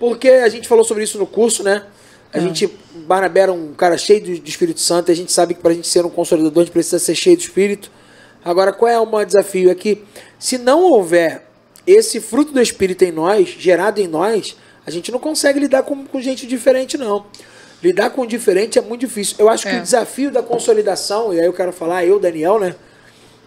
[0.00, 1.84] Porque a gente falou sobre isso no curso, né?
[2.32, 2.40] A Ah.
[2.40, 2.66] gente,
[3.06, 5.74] Barnabé era um cara cheio do, do Espírito Santo, a gente sabe que para a
[5.74, 7.90] gente ser um consolidador, a gente precisa ser cheio do Espírito.
[8.44, 9.70] Agora, qual é o maior desafio?
[9.70, 10.02] É que
[10.38, 11.46] se não houver
[11.86, 16.06] esse fruto do Espírito em nós, gerado em nós, a gente não consegue lidar com,
[16.06, 17.26] com gente diferente, não.
[17.82, 19.36] Lidar com o diferente é muito difícil.
[19.38, 19.78] Eu acho que É.
[19.78, 22.74] o desafio da consolidação, e aí eu quero falar, eu, Daniel, né?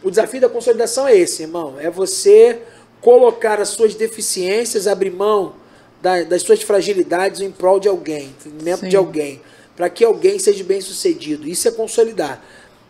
[0.04, 1.76] O desafio da consolidação é esse, irmão.
[1.80, 2.60] É você
[3.00, 5.54] colocar as suas deficiências, abrir mão
[6.04, 9.42] da- das suas fragilidades em prol de alguém, em detrimento de alguém,
[9.74, 11.48] para que alguém seja bem sucedido.
[11.48, 12.44] Isso é consolidar.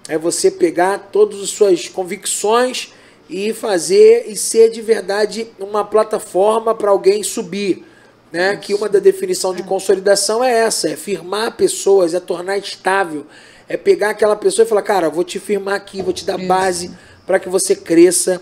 [0.10, 2.92] É você pegar todas as suas convicções
[3.30, 7.86] e fazer e ser de verdade uma plataforma para alguém subir.
[8.32, 8.58] Né?
[8.58, 13.28] Que uma da definição de consolidação é essa, é firmar pessoas, é tornar estável,
[13.70, 16.90] é pegar aquela pessoa e falar, cara, vou te firmar aqui, vou te dar base
[17.28, 18.42] para que você cresça,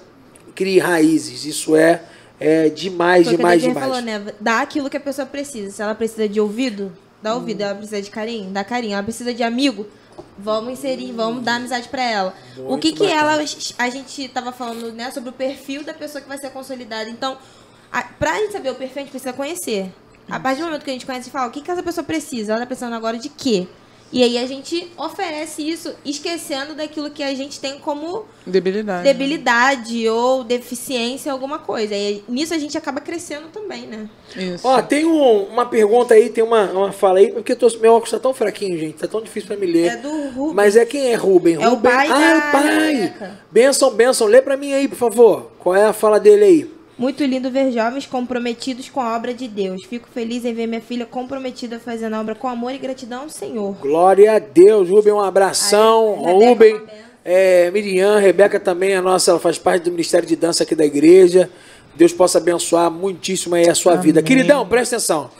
[0.55, 1.43] crie raízes.
[1.43, 2.01] Isso é,
[2.41, 3.87] é demais, Foi o que a demais, demais.
[3.87, 4.33] falou, né?
[4.39, 5.71] Dá aquilo que a pessoa precisa.
[5.71, 7.61] Se ela precisa de ouvido, dá ouvido.
[7.61, 8.93] Ela precisa de carinho, dá carinho.
[8.93, 9.85] Ela precisa de amigo,
[10.37, 12.33] vamos inserir, vamos dar amizade pra ela.
[12.57, 13.33] o Muito que que bacana.
[13.33, 13.45] ela...
[13.77, 17.09] A gente tava falando, né, sobre o perfil da pessoa que vai ser consolidada.
[17.09, 17.37] Então,
[17.91, 19.91] a, pra gente saber o perfil, a gente precisa conhecer.
[20.29, 21.83] A partir do momento que a gente conhece, a gente fala, o que que essa
[21.83, 22.53] pessoa precisa?
[22.53, 23.67] Ela tá precisando agora de quê?
[24.13, 29.03] E aí a gente oferece isso, esquecendo daquilo que a gente tem como Debilidade.
[29.03, 31.95] debilidade ou deficiência, alguma coisa.
[31.95, 34.09] E nisso a gente acaba crescendo também, né?
[34.35, 34.67] Isso.
[34.67, 38.11] Ó, tem um- uma pergunta aí, tem uma, uma fala aí, porque tô, meu óculos
[38.11, 39.93] tá tão fraquinho, gente, tá tão difícil pra me ler.
[39.93, 40.55] É do Rubens.
[40.55, 41.55] Mas é quem é Ruben?
[41.55, 41.91] É o Ruben?
[41.91, 43.13] pai ah, é da o pai.
[43.49, 44.27] Benção, benção.
[44.27, 45.51] Lê pra mim aí, por favor.
[45.57, 46.80] Qual é a fala dele aí?
[47.01, 49.83] Muito lindo ver jovens comprometidos com a obra de Deus.
[49.85, 53.29] Fico feliz em ver minha filha comprometida fazendo a obra com amor e gratidão ao
[53.29, 53.75] Senhor.
[53.81, 56.23] Glória a Deus, Rubem, um abração.
[56.23, 56.81] Aí, Rebeca, Rubem,
[57.25, 60.85] é, Miriam, Rebeca também, a nossa, ela faz parte do Ministério de Dança aqui da
[60.85, 61.49] igreja.
[61.95, 64.21] Deus possa abençoar muitíssimo aí a sua vida.
[64.21, 65.31] Queridão, presta atenção.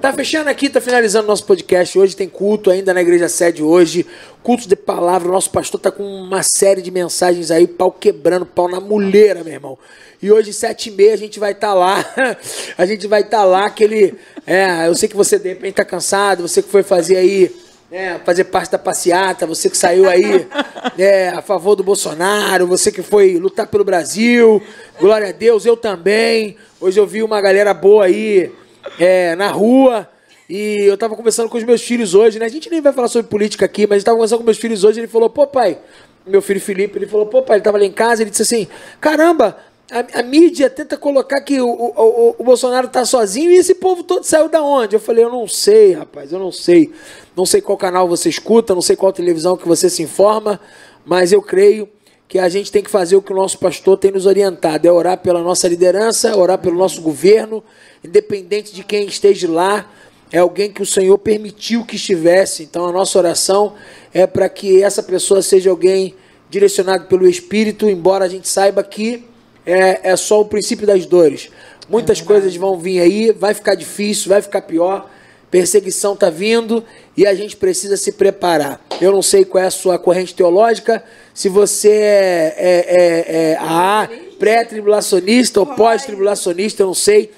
[0.00, 1.98] Tá fechando aqui, tá finalizando nosso podcast.
[1.98, 4.06] Hoje tem culto ainda na igreja sede hoje.
[4.42, 5.28] Culto de palavra.
[5.28, 9.44] O nosso pastor tá com uma série de mensagens aí, pau quebrando, pau na muleira,
[9.44, 9.78] meu irmão.
[10.20, 12.04] E hoje, sete e meia, a gente vai estar lá.
[12.78, 14.14] a gente vai estar lá, aquele.
[14.46, 17.54] É, eu sei que você de repente tá cansado, você que foi fazer aí.
[17.90, 20.48] É, fazer parte da passeata, você que saiu aí
[20.96, 24.62] é, a favor do Bolsonaro, você que foi lutar pelo Brasil,
[24.98, 26.56] glória a Deus, eu também.
[26.80, 28.50] Hoje eu vi uma galera boa aí
[28.98, 30.08] é, na rua.
[30.48, 32.44] E eu tava conversando com os meus filhos hoje, né?
[32.44, 34.84] A gente nem vai falar sobre política aqui, mas eu tava conversando com meus filhos
[34.84, 35.00] hoje.
[35.00, 35.78] Ele falou, pô, pai,
[36.26, 38.22] meu filho Felipe, ele falou, pô, pai, ele tava lá em casa.
[38.22, 38.68] Ele disse assim:
[39.00, 39.56] caramba,
[39.90, 44.02] a, a mídia tenta colocar que o, o, o, Bolsonaro tá sozinho e esse povo
[44.02, 44.96] todo saiu da onde?
[44.96, 46.92] Eu falei, eu não sei, rapaz, eu não sei.
[47.36, 50.58] Não sei qual canal você escuta, não sei qual televisão que você se informa,
[51.04, 51.88] mas eu creio
[52.28, 54.92] que a gente tem que fazer o que o nosso pastor tem nos orientado, é
[54.92, 57.62] orar pela nossa liderança, orar pelo nosso governo,
[58.02, 59.90] independente de quem esteja lá,
[60.32, 62.62] é alguém que o Senhor permitiu que estivesse.
[62.62, 63.74] Então a nossa oração
[64.14, 66.14] é para que essa pessoa seja alguém
[66.48, 69.24] direcionado pelo Espírito, embora a gente saiba que
[69.64, 71.50] é, é só o princípio das dores.
[71.88, 75.10] Muitas coisas vão vir aí, vai ficar difícil, vai ficar pior.
[75.50, 76.82] Perseguição está vindo
[77.14, 78.80] e a gente precisa se preparar.
[79.00, 81.04] Eu não sei qual é a sua corrente teológica,
[81.34, 84.08] se você é, é, é, é a
[84.38, 87.30] pré-tribulacionista ou pós-tribulacionista, eu não sei.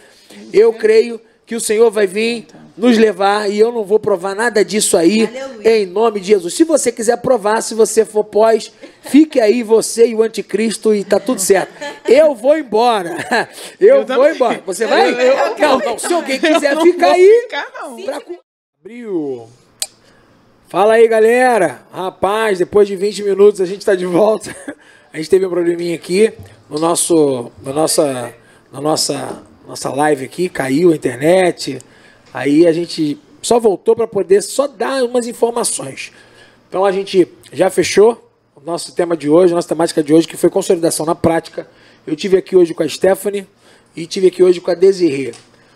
[0.52, 4.64] Eu creio que o Senhor vai vir nos levar e eu não vou provar nada
[4.64, 5.78] disso aí Aleluia.
[5.78, 6.54] em nome de Jesus.
[6.54, 8.72] Se você quiser provar, se você for pós,
[9.02, 11.72] fique aí você e o anticristo e tá tudo certo.
[12.08, 13.14] Eu vou embora.
[13.78, 14.34] Eu, Eu vou também.
[14.34, 14.62] embora.
[14.66, 15.08] Você vai?
[15.12, 15.98] Eu- eu- não, não.
[15.98, 17.96] Se alguém quiser ficar aí, ficar, não.
[18.02, 18.20] pra
[18.80, 19.46] Abriu.
[20.74, 21.82] Fala aí, galera.
[21.92, 24.52] Rapaz, depois de 20 minutos a gente está de volta.
[25.12, 26.32] A gente teve um probleminha aqui
[26.68, 28.34] no nosso, na nossa,
[28.72, 31.78] na nossa, nossa live aqui, caiu a internet.
[32.32, 36.10] Aí a gente só voltou para poder só dar umas informações.
[36.68, 40.36] Então a gente já fechou o nosso tema de hoje, nossa temática de hoje, que
[40.36, 41.68] foi consolidação na prática.
[42.04, 43.46] Eu tive aqui hoje com a Stephanie
[43.94, 45.30] e tive aqui hoje com a Desirê.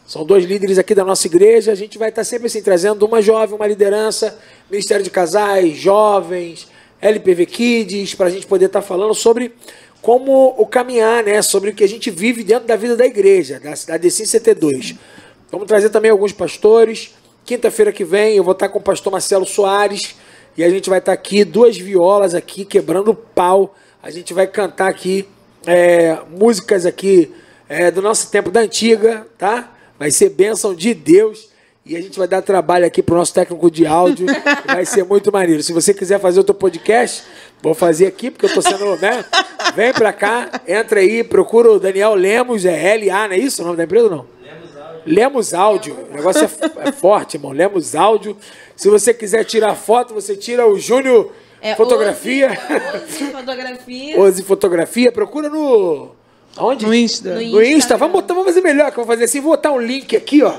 [0.08, 1.70] São dois líderes aqui da nossa igreja.
[1.70, 4.38] A gente vai estar sempre assim trazendo uma jovem, uma liderança,
[4.70, 6.66] Ministério de Casais, jovens,
[6.98, 9.52] LPV Kids, para a gente poder estar falando sobre
[10.00, 11.42] como o caminhar, né?
[11.42, 14.94] Sobre o que a gente vive dentro da vida da igreja, da, da DC 72.
[15.52, 17.14] Vamos trazer também alguns pastores.
[17.44, 20.14] Quinta-feira que vem eu vou estar com o pastor Marcelo Soares
[20.56, 23.74] e a gente vai estar aqui, duas violas aqui, quebrando pau.
[24.02, 25.28] A gente vai cantar aqui
[25.66, 27.30] é, músicas aqui
[27.68, 29.74] é, do nosso tempo da antiga, tá?
[29.98, 31.48] Vai ser bênção de Deus.
[31.84, 34.26] E a gente vai dar trabalho aqui pro nosso técnico de áudio.
[34.66, 35.62] vai ser muito maneiro.
[35.62, 37.24] Se você quiser fazer outro podcast,
[37.62, 39.24] vou fazer aqui, porque eu tô sendo, né?
[39.74, 43.64] Vem pra cá, entra aí, procura o Daniel Lemos, é L-A, não é isso o
[43.64, 44.38] nome da empresa ou não?
[45.06, 45.96] Lemos Áudio.
[46.10, 47.52] O negócio é, é forte, irmão.
[47.52, 48.36] Lemos Áudio.
[48.76, 51.32] Se você quiser tirar foto, você tira o Júnior
[51.62, 52.50] É, Fotografia.
[52.50, 54.20] Ozi Fotografia.
[54.20, 55.12] Ose Fotografia.
[55.12, 56.10] Procura no.
[56.58, 56.84] Aonde?
[56.86, 57.34] No Insta.
[57.34, 57.96] No No Insta.
[57.96, 59.40] Vamos, botar, vamos fazer melhor, que eu vou fazer assim.
[59.40, 60.50] Vou botar um link aqui, ó.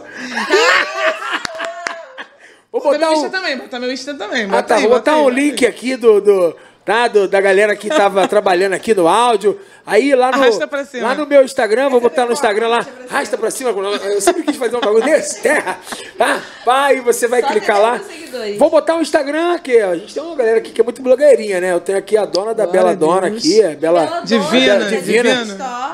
[2.71, 3.13] vou Bota botar meu um.
[3.13, 4.47] Insta também, bota meu Insta também.
[4.51, 4.75] Ah, tá.
[4.75, 5.69] aí, Vou bota botar aí, um link aí.
[5.71, 6.55] aqui do, do,
[6.89, 9.59] tá, do- da galera que tava trabalhando aqui no áudio.
[9.85, 11.07] Aí lá no, Arrasta pra cima.
[11.07, 12.85] lá no meu Instagram, vou botar no Instagram lá.
[13.09, 13.69] Arrasta pra cima.
[13.71, 15.79] Eu sempre quis fazer um bagulho desse, terra.
[16.17, 16.41] Tá?
[16.63, 17.97] Pai, você vai Só clicar lá.
[17.99, 18.57] 70 seguidores.
[18.57, 19.79] Vou botar o Instagram aqui.
[19.79, 21.73] A gente tem uma galera aqui que é muito blogueirinha, né?
[21.73, 23.61] Eu tenho aqui a dona da Glória Bela a Dona aqui.
[23.61, 25.45] É Bela, Bela Divina, Divina,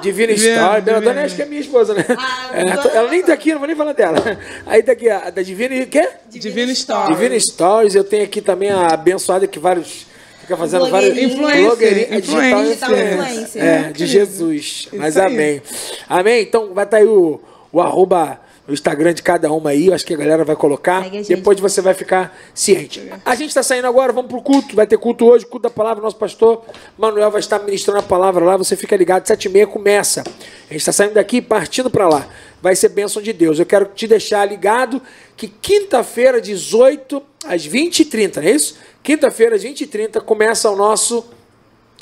[0.01, 0.33] divina.
[0.33, 0.81] Store.
[0.81, 1.01] Bela.
[1.01, 2.05] Dona acho que é minha esposa, né?
[2.17, 4.17] Ah, É, ela nem tá aqui, não vou nem falar dela.
[4.65, 6.07] Aí tá aqui a da Divina e o quê?
[6.29, 7.13] Divina Story.
[7.13, 10.05] Divina Stories, eu tenho aqui também a abençoada que vários.
[10.45, 11.11] Fica fazendo vários.
[11.11, 12.19] Blogueirinha.
[12.19, 13.13] Influencer, digital influencer.
[13.13, 13.63] influencer.
[13.63, 14.89] É, de Jesus.
[14.93, 15.25] Mas aí.
[15.25, 15.61] amém.
[16.07, 16.41] Amém?
[16.43, 17.41] Então vai estar aí o,
[17.71, 19.87] o arroba, o Instagram de cada uma aí.
[19.87, 21.03] Eu acho que a galera vai colocar.
[21.09, 21.29] Gente.
[21.29, 23.11] Depois você vai ficar ciente.
[23.25, 24.75] A gente está saindo agora, vamos pro culto.
[24.75, 26.03] Vai ter culto hoje, culto da palavra.
[26.03, 26.63] Nosso pastor
[26.95, 28.55] Manuel vai estar ministrando a palavra lá.
[28.55, 30.21] Você fica ligado, sete e meia começa.
[30.21, 32.27] A gente está saindo daqui e partindo para lá.
[32.61, 33.59] Vai ser bênção de Deus.
[33.59, 35.01] Eu quero te deixar ligado
[35.37, 38.77] que quinta-feira, 18 às 20h30, não é isso?
[39.03, 41.25] Quinta-feira, às 20h30, começa o nosso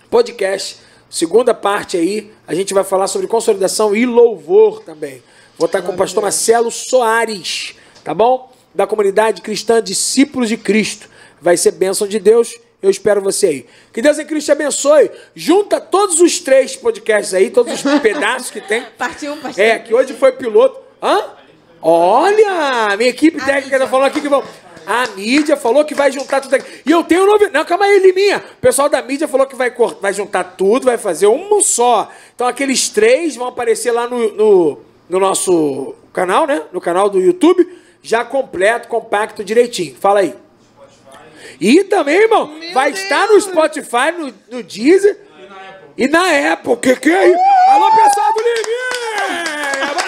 [0.10, 0.78] podcast.
[1.10, 5.22] Segunda parte aí, a gente vai falar sobre consolidação e louvor também.
[5.58, 8.52] Vou estar com o pastor Marcelo Soares, tá bom?
[8.74, 11.08] Da comunidade cristã Discípulos de Cristo.
[11.40, 12.56] Vai ser bênção de Deus.
[12.84, 13.66] Eu espero você aí.
[13.94, 15.10] Que Deus em Cristo te abençoe.
[15.34, 18.84] Junta todos os três podcasts aí, todos os pedaços que tem.
[18.98, 20.82] Parte um, parte É, que hoje foi piloto.
[21.02, 21.24] Hã?
[21.82, 24.44] Olha, minha equipe técnica tá falando aqui que vão.
[24.86, 26.82] A mídia falou que vai juntar tudo aqui.
[26.86, 27.54] E eu tenho novidade.
[27.54, 28.44] Não, calma aí, Liminha.
[28.58, 30.02] O pessoal da mídia falou que vai, cort...
[30.02, 32.12] vai juntar tudo, vai fazer um só.
[32.36, 36.64] Então aqueles três vão aparecer lá no, no, no nosso canal, né?
[36.74, 37.66] No canal do YouTube,
[38.02, 39.96] já completo, compacto, direitinho.
[39.96, 40.43] Fala aí.
[41.64, 45.18] E também, irmão, vai estar no Spotify, no, no Deezer
[45.98, 46.76] e na Apple.
[46.76, 47.40] Que que é isso?
[47.70, 48.42] Alô, pessoal do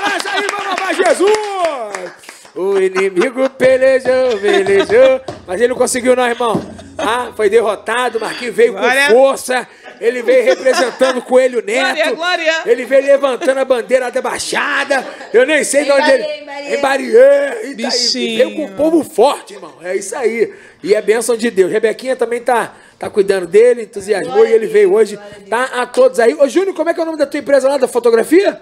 [0.02, 2.12] lá, isso aí, vamos louvar Jesus!
[2.56, 6.62] O inimigo pelejou, pelejou, mas ele não conseguiu não, irmão.
[6.98, 9.08] Ah, foi derrotado, Marquinhos veio Glória.
[9.08, 9.68] com força,
[10.00, 11.96] ele veio representando o Coelho Neto.
[11.96, 12.62] Glória, glória.
[12.66, 15.06] Ele veio levantando a bandeira da Baixada.
[15.34, 16.24] Eu nem sei de onde ele...
[16.24, 17.72] Em Bariê, Em Bariê.
[17.72, 18.38] E Bichinho.
[18.38, 19.74] veio com o povo forte, irmão.
[19.82, 20.54] É isso aí.
[20.86, 21.72] E é bênção de Deus.
[21.72, 25.18] Rebequinha também tá, tá cuidando dele, entusiasmou Glória e ele veio hoje.
[25.18, 25.50] a.
[25.50, 26.36] Tá a todos aí.
[26.36, 28.62] Ô, Júnior, como é que é o nome da tua empresa lá da fotografia?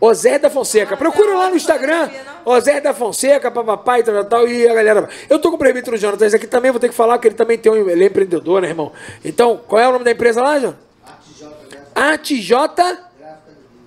[0.00, 0.96] Osé da Fonseca.
[0.96, 2.08] Procura lá no Instagram.
[2.44, 4.48] Osé da Fonseca, papapá e tal, tal, tal.
[4.48, 5.08] E a galera.
[5.28, 7.58] Eu tô com o presbítero Jonatas aqui também, vou ter que falar que ele também
[7.58, 7.90] tem um.
[7.90, 8.92] Ele é empreendedor, né, irmão?
[9.24, 10.76] Então, qual é o nome da empresa lá, João?
[11.92, 12.54] ATJ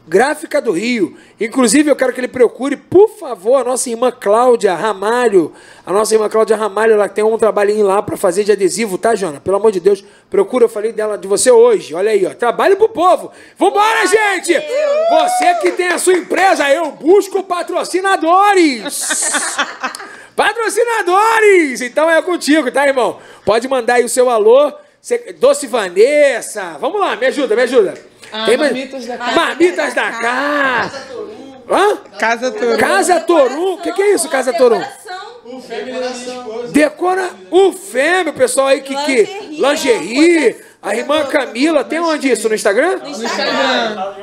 [0.08, 1.18] Gráfica do Rio.
[1.40, 5.52] Inclusive, eu quero que ele procure, por favor, a nossa irmã Cláudia Ramalho.
[5.84, 9.16] A nossa irmã Cláudia Ramalho, ela tem um trabalhinho lá para fazer de adesivo, tá,
[9.16, 9.40] Jona?
[9.40, 10.66] Pelo amor de Deus, procura.
[10.66, 11.96] Eu falei dela, de você hoje.
[11.96, 12.36] Olha aí, ó.
[12.36, 13.32] Trabalho pro povo.
[13.58, 14.54] Vambora, gente!
[14.54, 19.32] Você que tem a sua empresa, eu busco patrocinadores.
[20.36, 21.82] Patrocinadores!
[21.82, 23.20] Então é contigo, tá, irmão?
[23.44, 24.72] Pode mandar aí o seu alô.
[25.40, 26.78] Doce Vanessa.
[26.80, 28.15] Vamos lá, me ajuda, me ajuda.
[28.38, 29.32] Ah, Tem mais- Marmitas da Cá.
[29.32, 30.92] Marmitas da Cá.
[31.70, 31.98] Hã?
[32.20, 32.78] Casa Toru.
[32.78, 33.74] Casa Torum.
[33.74, 34.82] O que, que é isso, Casa Torum?
[36.72, 38.96] Decora o fêmeo, pessoal aí que.
[39.06, 42.48] que Lingerie, A irmã Camila, tem onde isso?
[42.50, 42.98] No Instagram?
[42.98, 44.14] No Instagram.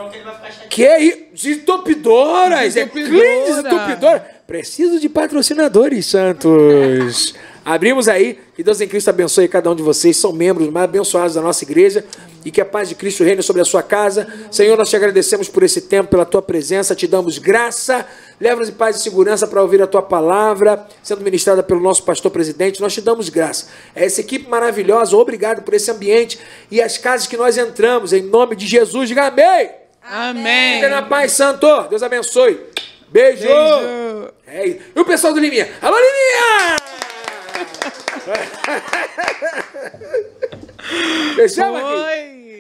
[0.69, 1.19] Que é isso?
[1.33, 2.61] Desentupidoras.
[2.77, 3.19] É Desentupidora.
[3.19, 4.31] clean desentupidora.
[4.47, 7.35] Preciso de patrocinadores, santos.
[7.65, 8.39] Abrimos aí.
[8.55, 10.17] Que Deus em Cristo abençoe cada um de vocês.
[10.17, 12.05] São membros mais abençoados da nossa igreja.
[12.45, 14.27] E que a paz de Cristo reine sobre a sua casa.
[14.51, 16.95] Senhor, nós te agradecemos por esse tempo, pela tua presença.
[16.95, 18.05] Te damos graça.
[18.41, 22.31] Leva-nos em paz e segurança para ouvir a tua palavra, sendo ministrada pelo nosso pastor
[22.31, 22.81] presidente.
[22.81, 23.69] Nós te damos graça.
[23.95, 25.17] É essa equipe maravilhosa.
[25.17, 26.39] Obrigado por esse ambiente
[26.71, 28.13] e as casas que nós entramos.
[28.13, 29.09] Em nome de Jesus.
[29.09, 29.71] Diga amém.
[30.03, 30.75] Amém.
[30.77, 31.67] Fica na paz, santo.
[31.89, 32.59] Deus abençoe.
[33.09, 33.47] Beijo.
[33.47, 34.33] Beijo.
[34.47, 34.79] É isso.
[34.97, 35.69] E o pessoal do Liminha?
[35.81, 37.12] Alô, Liminha!
[41.37, 41.83] Fechamos?
[41.83, 42.52] Oi.